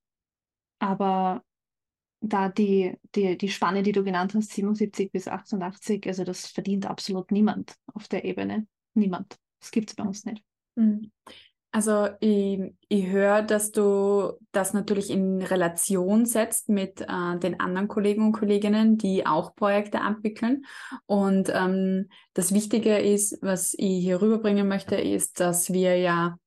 [0.80, 1.43] Aber
[2.22, 6.88] da die, die, die Spanne, die du genannt hast, 77 bis 88, also das verdient
[6.88, 8.67] absolut niemand auf der Ebene.
[8.95, 9.38] Niemand.
[9.60, 10.43] Das gibt es bei uns nicht.
[11.71, 17.88] Also ich, ich höre, dass du das natürlich in Relation setzt mit äh, den anderen
[17.88, 20.65] Kollegen und Kolleginnen, die auch Projekte abwickeln.
[21.05, 26.38] Und ähm, das Wichtige ist, was ich hier rüberbringen möchte, ist, dass wir ja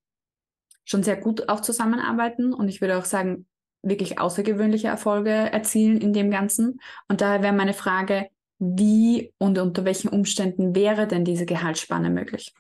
[0.84, 3.46] schon sehr gut auch zusammenarbeiten und ich würde auch sagen,
[3.82, 6.80] wirklich außergewöhnliche Erfolge erzielen in dem Ganzen.
[7.08, 12.54] Und daher wäre meine Frage, wie und unter welchen Umständen wäre denn diese Gehaltsspanne möglich?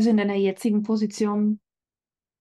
[0.00, 1.60] Also in deiner jetzigen Position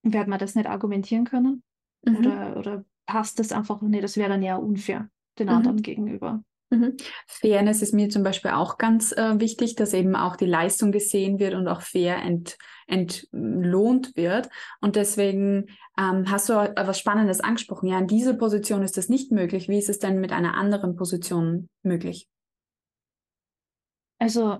[0.04, 1.62] wird man das nicht argumentieren können?
[2.06, 2.16] Mhm.
[2.16, 4.02] Oder, oder passt das einfach nicht?
[4.02, 5.54] Das wäre dann ja unfair den mhm.
[5.54, 6.42] anderen gegenüber.
[6.70, 6.96] Mhm.
[7.28, 11.38] Fairness ist mir zum Beispiel auch ganz äh, wichtig, dass eben auch die Leistung gesehen
[11.40, 14.48] wird und auch fair ent, entlohnt wird.
[14.80, 15.66] Und deswegen
[16.00, 17.90] ähm, hast du etwas Spannendes angesprochen.
[17.90, 19.68] Ja, in dieser Position ist das nicht möglich.
[19.68, 22.30] Wie ist es denn mit einer anderen Position möglich?
[24.18, 24.60] Also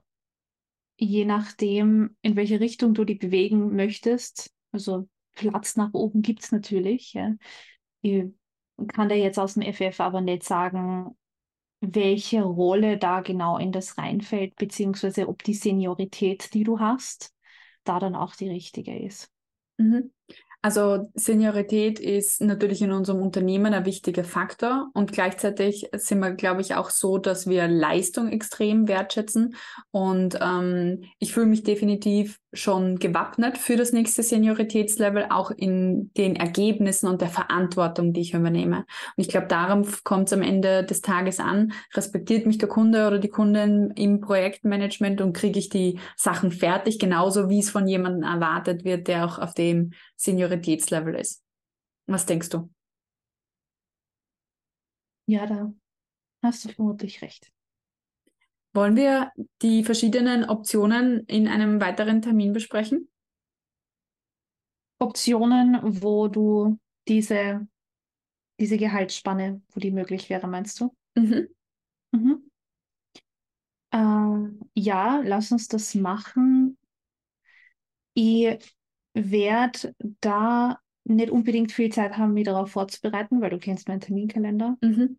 [1.00, 6.52] je nachdem, in welche Richtung du die bewegen möchtest, also Platz nach oben gibt es
[6.52, 7.14] natürlich.
[7.14, 7.36] Ja.
[8.02, 8.26] Ich
[8.90, 11.18] kann da jetzt aus dem FF aber nicht sagen,
[11.82, 17.34] welche Rolle da genau in das reinfällt, beziehungsweise ob die Seniorität, die du hast,
[17.86, 19.32] da dann auch die richtige ist.
[19.78, 20.12] Mhm.
[20.62, 26.60] Also Seniorität ist natürlich in unserem Unternehmen ein wichtiger Faktor und gleichzeitig sind wir, glaube
[26.60, 29.56] ich, auch so, dass wir Leistung extrem wertschätzen.
[29.92, 36.36] Und ähm, ich fühle mich definitiv schon gewappnet für das nächste Senioritätslevel, auch in den
[36.36, 38.86] Ergebnissen und der Verantwortung, die ich übernehme.
[39.16, 41.74] Und ich glaube, darum kommt es am Ende des Tages an.
[41.94, 46.98] Respektiert mich der Kunde oder die Kundin im Projektmanagement und kriege ich die Sachen fertig,
[46.98, 51.44] genauso wie es von jemandem erwartet wird, der auch auf dem Senioritätslevel ist.
[52.08, 52.70] Was denkst du?
[55.28, 55.72] Ja, da
[56.42, 57.52] hast du vermutlich recht.
[58.74, 63.10] Wollen wir die verschiedenen Optionen in einem weiteren Termin besprechen?
[65.00, 66.78] Optionen, wo du
[67.08, 67.68] diese,
[68.60, 70.96] diese Gehaltsspanne, wo die möglich wäre, meinst du?
[71.16, 71.48] Mhm.
[72.12, 72.52] Mhm.
[73.92, 74.00] Äh,
[74.76, 76.78] ja, lass uns das machen.
[78.14, 78.58] Ich
[79.14, 84.78] werde da nicht unbedingt viel Zeit haben, mich darauf vorzubereiten, weil du kennst meinen Terminkalender.
[84.82, 85.18] Mhm.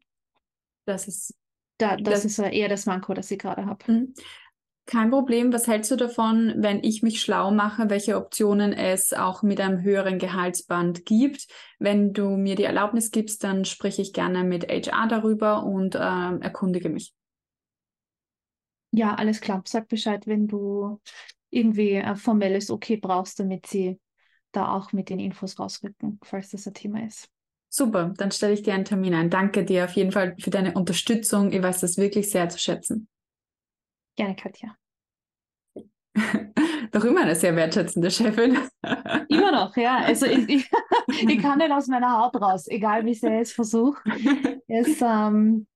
[0.87, 1.35] Das ist
[1.81, 3.91] da, das, das ist eher das Manko, das ich gerade habe.
[3.91, 4.15] Mhm.
[4.87, 5.53] Kein Problem.
[5.53, 9.83] Was hältst du davon, wenn ich mich schlau mache, welche Optionen es auch mit einem
[9.83, 11.47] höheren Gehaltsband gibt?
[11.79, 15.99] Wenn du mir die Erlaubnis gibst, dann spreche ich gerne mit HR darüber und äh,
[15.99, 17.15] erkundige mich.
[18.91, 19.63] Ja, alles klar.
[19.65, 21.01] Sag Bescheid, wenn du
[21.51, 24.01] irgendwie ein formelles Okay brauchst, damit sie
[24.51, 27.29] da auch mit den Infos rausrücken, falls das ein Thema ist.
[27.73, 29.31] Super, dann stelle ich dir einen Termin ein.
[29.31, 31.53] Danke dir auf jeden Fall für deine Unterstützung.
[31.53, 33.09] Ich weiß das wirklich sehr zu schätzen.
[34.17, 34.77] Gerne, Katja.
[36.93, 38.59] Doch immer eine sehr wertschätzende Chefin.
[39.29, 39.99] Immer noch, ja.
[39.99, 40.71] Also ich, ich,
[41.07, 44.03] ich kann nicht aus meiner Haut raus, egal wie sehr ich es versuche.
[44.69, 45.69] ähm,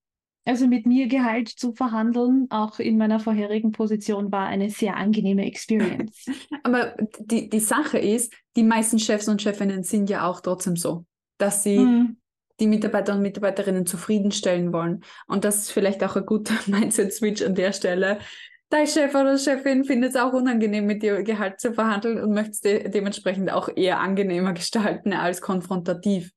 [0.44, 5.46] also mit mir Gehalt zu verhandeln, auch in meiner vorherigen Position, war eine sehr angenehme
[5.46, 6.26] Experience.
[6.64, 11.06] Aber die, die Sache ist, die meisten Chefs und Chefinnen sind ja auch trotzdem so
[11.38, 12.16] dass sie mhm.
[12.60, 15.04] die Mitarbeiter und Mitarbeiterinnen zufriedenstellen wollen.
[15.26, 18.18] Und das ist vielleicht auch ein guter Mindset-Switch an der Stelle.
[18.70, 22.50] Dein Chef oder Chefin findet es auch unangenehm, mit dir Gehalt zu verhandeln und möchte
[22.50, 26.32] es de dementsprechend auch eher angenehmer gestalten als konfrontativ.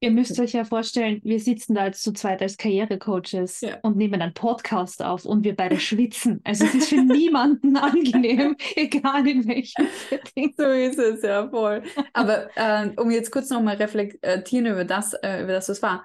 [0.00, 3.78] Ihr müsst euch ja vorstellen, wir sitzen da jetzt zu zweit als Karrierecoaches ja.
[3.82, 6.40] und nehmen einen Podcast auf und wir beide schwitzen.
[6.44, 10.54] Also es ist für niemanden angenehm, egal in welchem Setting.
[10.56, 11.82] So ist es, ja voll.
[12.12, 16.04] Aber äh, um jetzt kurz nochmal reflektieren über das, äh, über das, was war.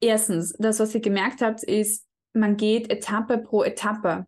[0.00, 4.26] Erstens, das, was ihr gemerkt habt, ist, man geht Etappe pro Etappe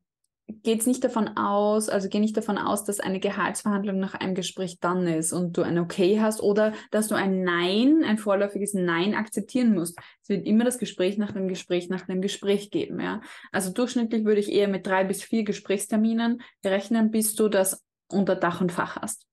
[0.49, 4.35] geht es nicht davon aus, also geh nicht davon aus, dass eine Gehaltsverhandlung nach einem
[4.35, 8.73] Gespräch dann ist und du ein Okay hast oder dass du ein Nein, ein vorläufiges
[8.75, 9.99] Nein akzeptieren musst.
[10.23, 13.21] Es wird immer das Gespräch nach dem Gespräch nach dem Gespräch geben, ja.
[13.51, 18.37] Also durchschnittlich würde ich eher mit drei bis vier Gesprächsterminen rechnen, bis du das unter
[18.37, 19.27] Dach und Fach hast.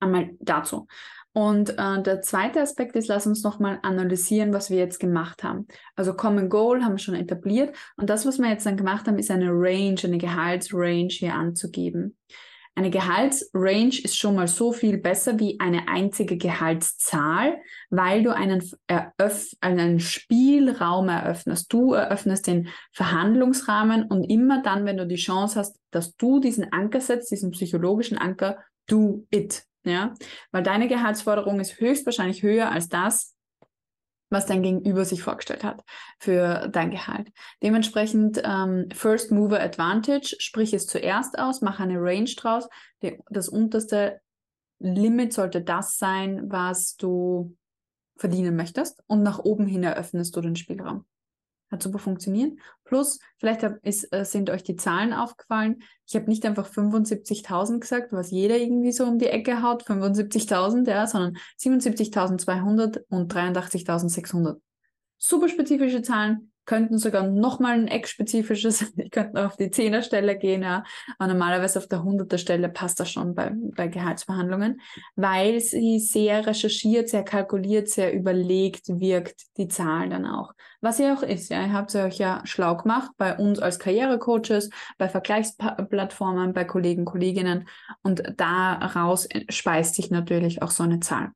[0.00, 0.86] Einmal dazu.
[1.34, 5.66] Und äh, der zweite Aspekt ist, lass uns nochmal analysieren, was wir jetzt gemacht haben.
[5.96, 7.74] Also Common Goal haben wir schon etabliert.
[7.96, 12.16] Und das, was wir jetzt dann gemacht haben, ist eine Range, eine Gehaltsrange hier anzugeben.
[12.74, 17.58] Eine Gehaltsrange ist schon mal so viel besser wie eine einzige Gehaltszahl,
[17.90, 21.70] weil du einen, eröff einen Spielraum eröffnest.
[21.70, 26.72] Du eröffnest den Verhandlungsrahmen und immer dann, wenn du die Chance hast, dass du diesen
[26.72, 29.64] Anker setzt, diesen psychologischen Anker, do it.
[29.84, 30.14] Ja,
[30.52, 33.34] weil deine Gehaltsforderung ist höchstwahrscheinlich höher als das,
[34.30, 35.84] was dein Gegenüber sich vorgestellt hat
[36.18, 37.30] für dein Gehalt.
[37.62, 42.68] Dementsprechend ähm, First Mover Advantage, sprich es zuerst aus, mach eine Range draus.
[43.02, 44.20] Die, das unterste
[44.78, 47.56] Limit sollte das sein, was du
[48.16, 51.04] verdienen möchtest und nach oben hin eröffnest du den Spielraum.
[51.70, 52.58] Hat super funktioniert.
[52.92, 55.82] Plus, vielleicht ist, äh, sind euch die Zahlen aufgefallen.
[56.06, 60.86] Ich habe nicht einfach 75.000 gesagt, was jeder irgendwie so um die Ecke haut, 75.000,
[60.90, 64.60] ja, sondern 77.200 und 83.600.
[65.16, 70.84] Super spezifische Zahlen, könnten sogar nochmal ein Eck-spezifisches, die könnten auf die Zehnerstelle gehen, ja.
[71.18, 74.80] Aber normalerweise auf der Hunderter passt das schon bei, bei Gehaltsverhandlungen,
[75.16, 80.52] weil sie sehr recherchiert, sehr kalkuliert, sehr überlegt wirkt, die Zahl dann auch.
[80.80, 81.62] Was sie auch ist, ja.
[81.62, 87.68] Ihr habt euch ja schlau gemacht bei uns als Karrierecoaches, bei Vergleichsplattformen, bei Kollegen, Kolleginnen
[88.02, 91.32] und daraus speist sich natürlich auch so eine Zahl.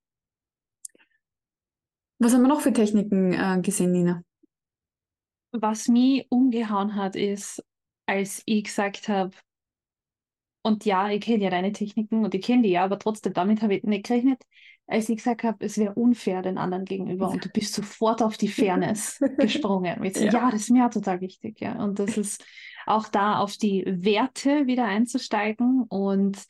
[2.19, 4.23] Was haben wir noch für Techniken äh, gesehen, Nina?
[5.61, 7.63] Was mich umgehauen hat, ist,
[8.07, 9.33] als ich gesagt habe,
[10.63, 13.63] und ja, ich kenne ja deine Techniken und ich kenne die ja, aber trotzdem, damit
[13.63, 14.43] habe ich nicht gerechnet,
[14.89, 18.37] als ich gesagt habe, es wäre unfair den anderen gegenüber und du bist sofort auf
[18.37, 20.01] die Fairness gesprungen.
[20.01, 20.33] Mit, ja.
[20.33, 21.83] ja, das ist mir total wichtig, ja.
[21.83, 22.45] Und das ist
[22.87, 26.45] auch da auf die Werte wieder einzusteigen und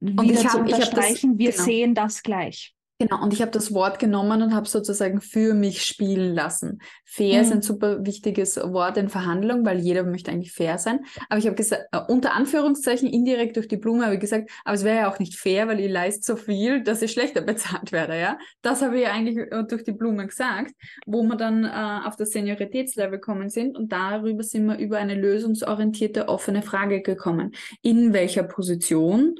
[0.00, 1.64] wieder und zu hab, unterstreichen, das, wir genau.
[1.64, 2.74] sehen das gleich.
[3.02, 6.80] Genau, und ich habe das Wort genommen und habe sozusagen für mich spielen lassen.
[7.04, 7.40] Fair mhm.
[7.40, 11.00] ist ein super wichtiges Wort in Verhandlungen, weil jeder möchte eigentlich fair sein.
[11.28, 14.76] Aber ich habe gesagt, äh, unter Anführungszeichen indirekt durch die Blume habe ich gesagt, aber
[14.76, 17.90] es wäre ja auch nicht fair, weil ich leiste so viel, dass ich schlechter bezahlt
[17.90, 18.20] werde.
[18.20, 20.72] Ja, das habe ich eigentlich äh, durch die Blume gesagt,
[21.04, 25.16] wo wir dann äh, auf das Senioritätslevel kommen sind und darüber sind wir über eine
[25.16, 27.50] lösungsorientierte offene Frage gekommen.
[27.82, 29.34] In welcher Position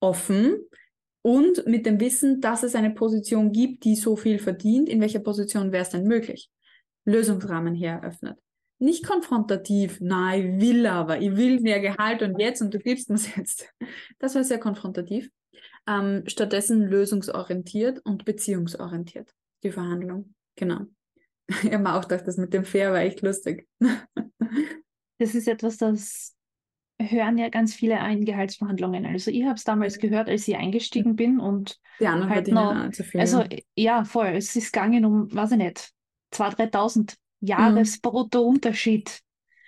[0.00, 0.56] offen
[1.22, 5.20] und mit dem Wissen, dass es eine Position gibt, die so viel verdient, in welcher
[5.20, 6.50] Position wäre es denn möglich?
[7.04, 8.38] Lösungsrahmen hier eröffnet.
[8.78, 13.08] Nicht konfrontativ, nein, ich will aber, ich will mehr Gehalt und jetzt und du gibst
[13.08, 13.72] mir es jetzt.
[14.18, 15.30] Das war sehr konfrontativ.
[15.86, 20.34] Ähm, stattdessen lösungsorientiert und beziehungsorientiert, die Verhandlung.
[20.56, 20.80] Genau.
[21.64, 23.68] Ich habe mir auch gedacht, das mit dem Fair war echt lustig.
[25.18, 26.34] Das ist etwas, das
[27.10, 29.06] hören ja ganz viele ein Gehaltsverhandlungen.
[29.06, 32.90] Also ich habe es damals gehört, als ich eingestiegen bin und die anderen halt noch,
[32.90, 33.20] zu viel.
[33.20, 33.44] Also
[33.76, 34.28] ja, voll.
[34.28, 35.92] Es ist gegangen um, weiß ich nicht,
[36.32, 39.20] 2.000, 3.000 Jahresbrutto-Unterschied.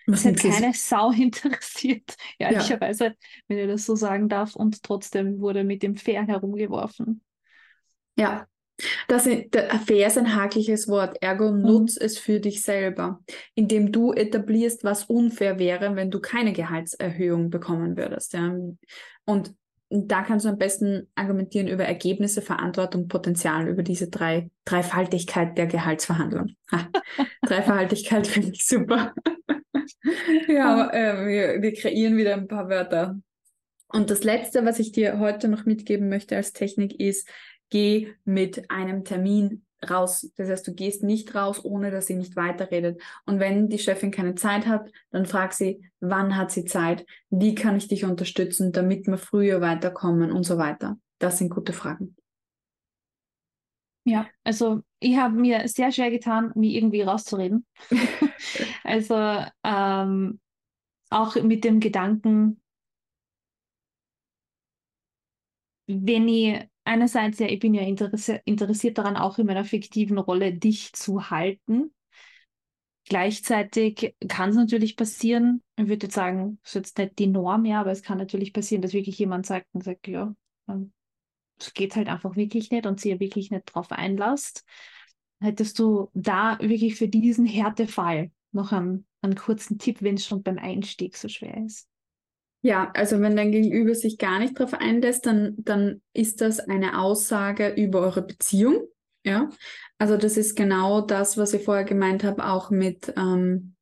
[0.07, 3.13] Es hat keine Sau interessiert, ehrlicherweise, ja.
[3.49, 4.55] wenn ich das so sagen darf.
[4.55, 7.23] Und trotzdem wurde mit dem Fair herumgeworfen.
[8.17, 8.47] Ja,
[9.09, 9.57] das ist,
[9.87, 11.63] fair ist ein hakliches Wort, ergo mhm.
[11.63, 13.21] nutz es für dich selber,
[13.55, 18.33] indem du etablierst, was unfair wäre, wenn du keine Gehaltserhöhung bekommen würdest.
[18.33, 18.55] Ja?
[19.25, 19.55] Und
[19.91, 25.67] da kannst du am besten argumentieren über Ergebnisse, Verantwortung, Potenzial, über diese drei, Dreifaltigkeit der
[25.67, 26.57] Gehaltsverhandlung.
[26.73, 26.89] Ha,
[27.43, 29.15] Dreifaltigkeit finde ich super.
[30.49, 33.17] ja, äh, wir, wir kreieren wieder ein paar Wörter.
[33.89, 37.29] Und das Letzte, was ich dir heute noch mitgeben möchte als Technik, ist,
[37.71, 40.31] geh mit einem Termin raus.
[40.37, 43.01] Das heißt, du gehst nicht raus, ohne dass sie nicht weiterredet.
[43.27, 47.07] Und wenn die Chefin keine Zeit hat, dann frag sie, wann hat sie Zeit?
[47.31, 50.97] Wie kann ich dich unterstützen, damit wir früher weiterkommen und so weiter.
[51.19, 52.17] Das sind gute Fragen.
[54.07, 57.67] Ja, also ich habe mir sehr schwer getan, mich irgendwie rauszureden.
[58.85, 59.15] also
[59.63, 60.41] ähm,
[61.09, 62.61] auch mit dem Gedanken,
[65.87, 70.55] wenn ich einerseits ja, ich bin ja interessiert, interessiert daran, auch in meiner fiktiven Rolle
[70.55, 71.95] dich zu halten.
[73.07, 77.63] Gleichzeitig kann es natürlich passieren, ich würde jetzt sagen, das ist jetzt nicht die Norm
[77.63, 80.35] mehr, aber es kann natürlich passieren, dass wirklich jemand sagt und sagt, ja,
[80.69, 80.93] ähm,
[81.59, 84.65] es geht halt einfach wirklich nicht und sie ja wirklich nicht drauf einlasst.
[85.41, 90.43] Hättest du da wirklich für diesen Härtefall noch einen, einen kurzen Tipp, wenn es schon
[90.43, 91.89] beim Einstieg so schwer ist?
[92.65, 96.99] Ja, also wenn dein Gegenüber sich gar nicht darauf einlässt, dann, dann ist das eine
[96.99, 98.89] Aussage über eure Beziehung.
[99.23, 99.51] Ja,
[99.99, 103.75] also das ist genau das, was ich vorher gemeint habe, auch mit, ähm,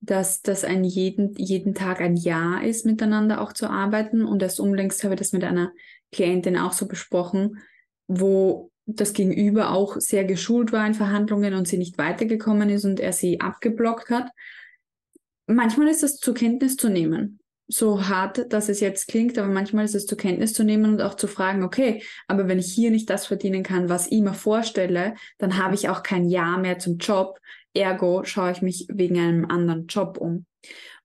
[0.00, 4.24] dass das ein jeden, jeden Tag ein Ja ist, miteinander auch zu arbeiten.
[4.24, 5.72] Und erst unlängst habe ich das mit einer
[6.12, 7.58] Klientin auch so besprochen,
[8.06, 13.00] wo das Gegenüber auch sehr geschult war in Verhandlungen und sie nicht weitergekommen ist und
[13.00, 14.30] er sie abgeblockt hat.
[15.48, 17.37] Manchmal ist das zur Kenntnis zu nehmen
[17.68, 21.02] so hart, dass es jetzt klingt, aber manchmal ist es zur Kenntnis zu nehmen und
[21.02, 24.34] auch zu fragen, okay, aber wenn ich hier nicht das verdienen kann, was ich mir
[24.34, 27.38] vorstelle, dann habe ich auch kein Ja mehr zum Job.
[27.74, 30.46] Ergo schaue ich mich wegen einem anderen Job um.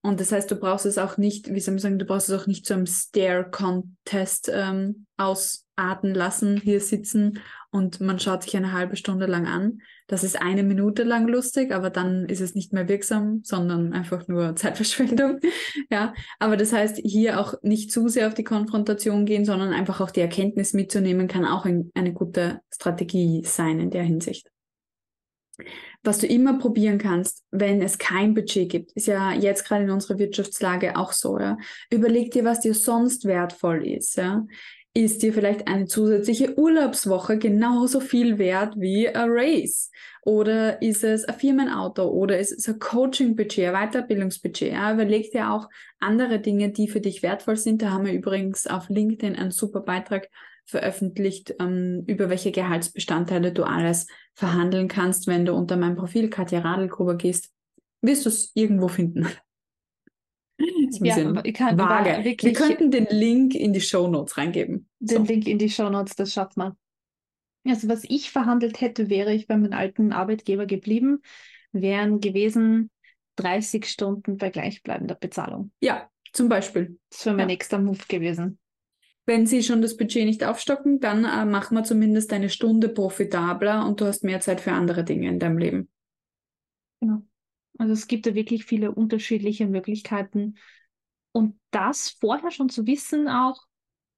[0.02, 2.42] Und das heißt, du brauchst es auch nicht, wie soll man sagen, du brauchst es
[2.42, 7.40] auch nicht zu einem Stare-Contest ähm, aus, ausarten lassen, hier sitzen
[7.74, 9.82] und man schaut sich eine halbe Stunde lang an.
[10.06, 14.28] Das ist eine Minute lang lustig, aber dann ist es nicht mehr wirksam, sondern einfach
[14.28, 15.40] nur Zeitverschwendung.
[15.90, 20.02] ja, aber das heißt, hier auch nicht zu sehr auf die Konfrontation gehen, sondern einfach
[20.02, 24.52] auch die Erkenntnis mitzunehmen, kann auch ein, eine gute Strategie sein in der Hinsicht.
[26.04, 29.90] Was du immer probieren kannst, wenn es kein Budget gibt, ist ja jetzt gerade in
[29.90, 31.58] unserer Wirtschaftslage auch so, ja.
[31.90, 34.46] Überleg dir, was dir sonst wertvoll ist, ja.
[34.96, 39.90] Ist dir vielleicht eine zusätzliche Urlaubswoche genauso viel wert wie ein Race?
[40.22, 42.08] Oder ist es ein Firmenauto?
[42.08, 44.74] Oder ist es ein Coaching-Budget, ein Weiterbildungsbudget?
[44.74, 45.68] Ja, überleg dir auch
[46.00, 47.82] andere Dinge, die für dich wertvoll sind.
[47.82, 50.30] Da haben wir übrigens auf LinkedIn einen super Beitrag
[50.66, 56.60] veröffentlicht, ähm, über welche Gehaltsbestandteile du alles verhandeln kannst, wenn du unter meinem Profil Katja
[56.60, 57.52] Radelgruber gehst.
[58.02, 59.28] Wirst du es irgendwo finden.
[61.02, 61.16] Ja,
[61.78, 62.24] vage.
[62.24, 64.90] Wirklich Wir könnten den Link in die Show Notes reingeben.
[65.00, 65.32] Den so.
[65.32, 66.74] Link in die Show Notes, das schafft man.
[67.66, 71.22] Also was ich verhandelt hätte, wäre ich bei meinem alten Arbeitgeber geblieben,
[71.72, 72.90] wären gewesen
[73.38, 75.72] 30 Stunden bei gleichbleibender Bezahlung.
[75.80, 77.00] Ja, zum Beispiel.
[77.10, 77.54] Das wäre mein ja.
[77.54, 78.60] nächster Move gewesen.
[79.26, 83.86] Wenn sie schon das Budget nicht aufstocken, dann äh, machen wir zumindest eine Stunde profitabler
[83.88, 85.90] und du hast mehr Zeit für andere Dinge in deinem Leben.
[87.00, 87.24] Genau.
[87.78, 90.56] Also es gibt da wirklich viele unterschiedliche Möglichkeiten.
[91.32, 93.66] Und das vorher schon zu wissen auch,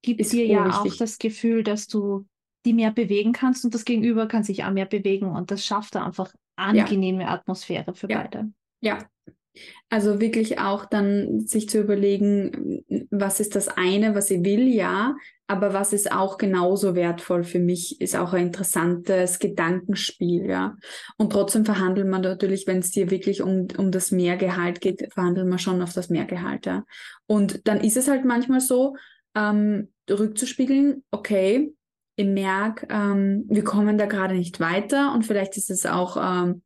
[0.01, 2.28] gibt Ist dir ja auch das Gefühl, dass du
[2.66, 5.95] die mehr bewegen kannst und das Gegenüber kann sich auch mehr bewegen und das schafft
[5.95, 7.30] da einfach angenehme ja.
[7.30, 8.22] Atmosphäre für ja.
[8.22, 8.51] beide.
[8.82, 9.08] Ja,
[9.89, 15.16] also wirklich auch dann sich zu überlegen, was ist das eine, was ich will, ja,
[15.47, 20.76] aber was ist auch genauso wertvoll für mich, ist auch ein interessantes Gedankenspiel, ja.
[21.18, 25.47] Und trotzdem verhandelt man natürlich, wenn es dir wirklich um, um das Mehrgehalt geht, verhandelt
[25.47, 26.84] man schon auf das Mehrgehalt, ja.
[27.28, 28.95] Und dann ist es halt manchmal so,
[29.36, 31.74] ähm, rückzuspiegeln, okay,
[32.16, 36.62] ich merke, ähm, wir kommen da gerade nicht weiter und vielleicht ist es auch ähm,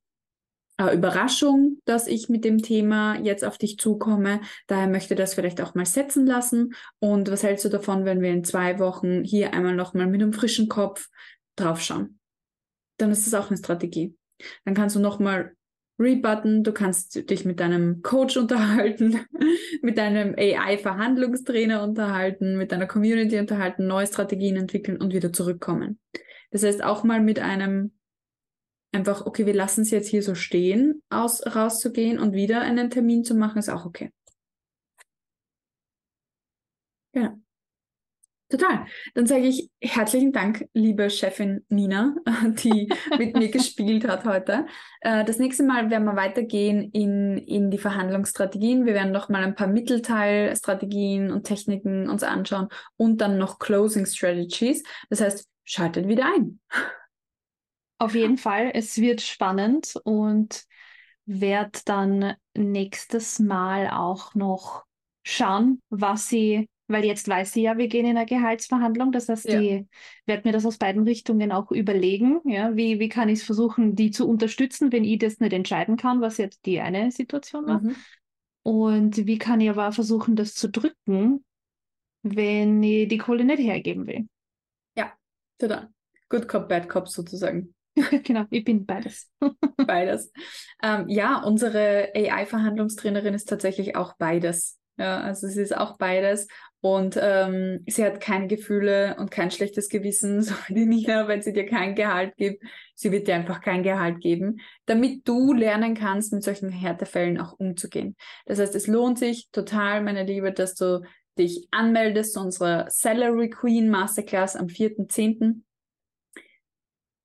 [0.80, 4.40] äh, Überraschung, dass ich mit dem Thema jetzt auf dich zukomme.
[4.68, 6.74] Daher möchte das vielleicht auch mal setzen lassen.
[7.00, 10.34] Und was hältst du davon, wenn wir in zwei Wochen hier einmal nochmal mit einem
[10.34, 11.10] frischen Kopf
[11.58, 12.20] draufschauen?
[12.98, 14.16] Dann ist das auch eine Strategie.
[14.64, 15.54] Dann kannst du nochmal
[16.00, 19.20] rebutton, du kannst dich mit deinem Coach unterhalten,
[19.82, 26.00] mit deinem AI-Verhandlungstrainer unterhalten, mit deiner Community unterhalten, neue Strategien entwickeln und wieder zurückkommen.
[26.52, 27.92] Das heißt, auch mal mit einem
[28.92, 33.24] einfach, okay, wir lassen es jetzt hier so stehen, aus, rauszugehen und wieder einen Termin
[33.24, 34.12] zu machen, ist auch okay.
[37.14, 37.40] Genau.
[38.52, 38.88] Total.
[39.14, 42.16] Dann sage ich herzlichen Dank, liebe Chefin Nina,
[42.64, 44.66] die mit mir gespielt hat heute.
[45.02, 48.88] Äh, das nächste Mal werden wir weitergehen in, in die Verhandlungsstrategien.
[48.88, 54.08] Wir werden noch mal ein paar Mittelteilstrategien und Techniken uns anschauen und dann noch Closing
[54.08, 54.82] Strategies.
[55.12, 56.60] Das heißt, schaltet wieder ein.
[58.00, 60.64] Auf jeden Fall, es wird spannend und
[61.26, 64.86] werde dann nächstes Mal auch noch
[65.24, 69.50] schauen, was sie, weil jetzt weiß sie ja, wir gehen in eine Gehaltsverhandlung, das heißt,
[69.50, 69.60] ja.
[69.60, 69.88] die
[70.26, 73.96] werde mir das aus beiden Richtungen auch überlegen, ja, wie, wie kann ich es versuchen,
[73.96, 77.82] die zu unterstützen, wenn ich das nicht entscheiden kann, was jetzt die eine Situation war.
[77.82, 77.96] Mhm.
[78.64, 81.44] Und wie kann ich aber versuchen, das zu drücken,
[82.24, 84.28] wenn ich die Kohle nicht hergeben will.
[84.98, 85.14] Ja,
[85.58, 85.90] total.
[86.30, 87.74] Good Cop, Bad Cop sozusagen.
[88.24, 89.30] genau, ich bin beides.
[89.78, 90.32] beides.
[90.82, 94.78] Ähm, ja, unsere AI-Verhandlungstrainerin ist tatsächlich auch beides.
[94.98, 96.48] Ja, also sie ist auch beides
[96.82, 101.42] und ähm, sie hat keine Gefühle und kein schlechtes Gewissen, so wie die Nina, wenn
[101.42, 102.64] sie dir kein Gehalt gibt.
[102.96, 107.54] Sie wird dir einfach kein Gehalt geben, damit du lernen kannst, mit solchen Härtefällen auch
[107.54, 108.18] umzugehen.
[108.46, 111.02] Das heißt, es lohnt sich total, meine Liebe, dass du
[111.38, 115.62] dich anmeldest zu unserer Salary Queen Masterclass am 4.10.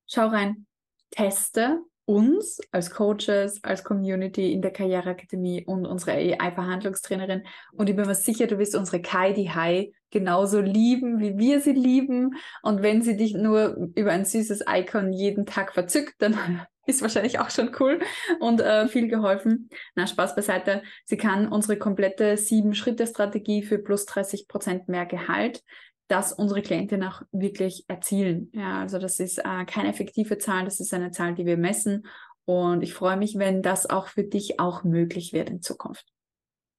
[0.07, 0.67] Schau rein,
[1.11, 7.45] teste uns als Coaches, als Community in der Karriereakademie und unsere AI-Verhandlungstrainerin.
[7.73, 11.61] Und ich bin mir sicher, du wirst unsere Kai, die Hai, genauso lieben, wie wir
[11.61, 12.37] sie lieben.
[12.63, 17.39] Und wenn sie dich nur über ein süßes Icon jeden Tag verzückt, dann ist wahrscheinlich
[17.39, 18.01] auch schon cool
[18.39, 19.71] und äh, viel geholfen.
[19.95, 20.83] Na, Spaß beiseite.
[21.07, 25.63] Sie kann unsere komplette Sieben-Schritte-Strategie für plus 30 Prozent mehr Gehalt
[26.09, 28.51] das unsere Klienten auch wirklich erzielen.
[28.53, 32.07] Ja, also das ist äh, keine effektive Zahl, das ist eine Zahl, die wir messen.
[32.45, 36.07] Und ich freue mich, wenn das auch für dich auch möglich wird in Zukunft.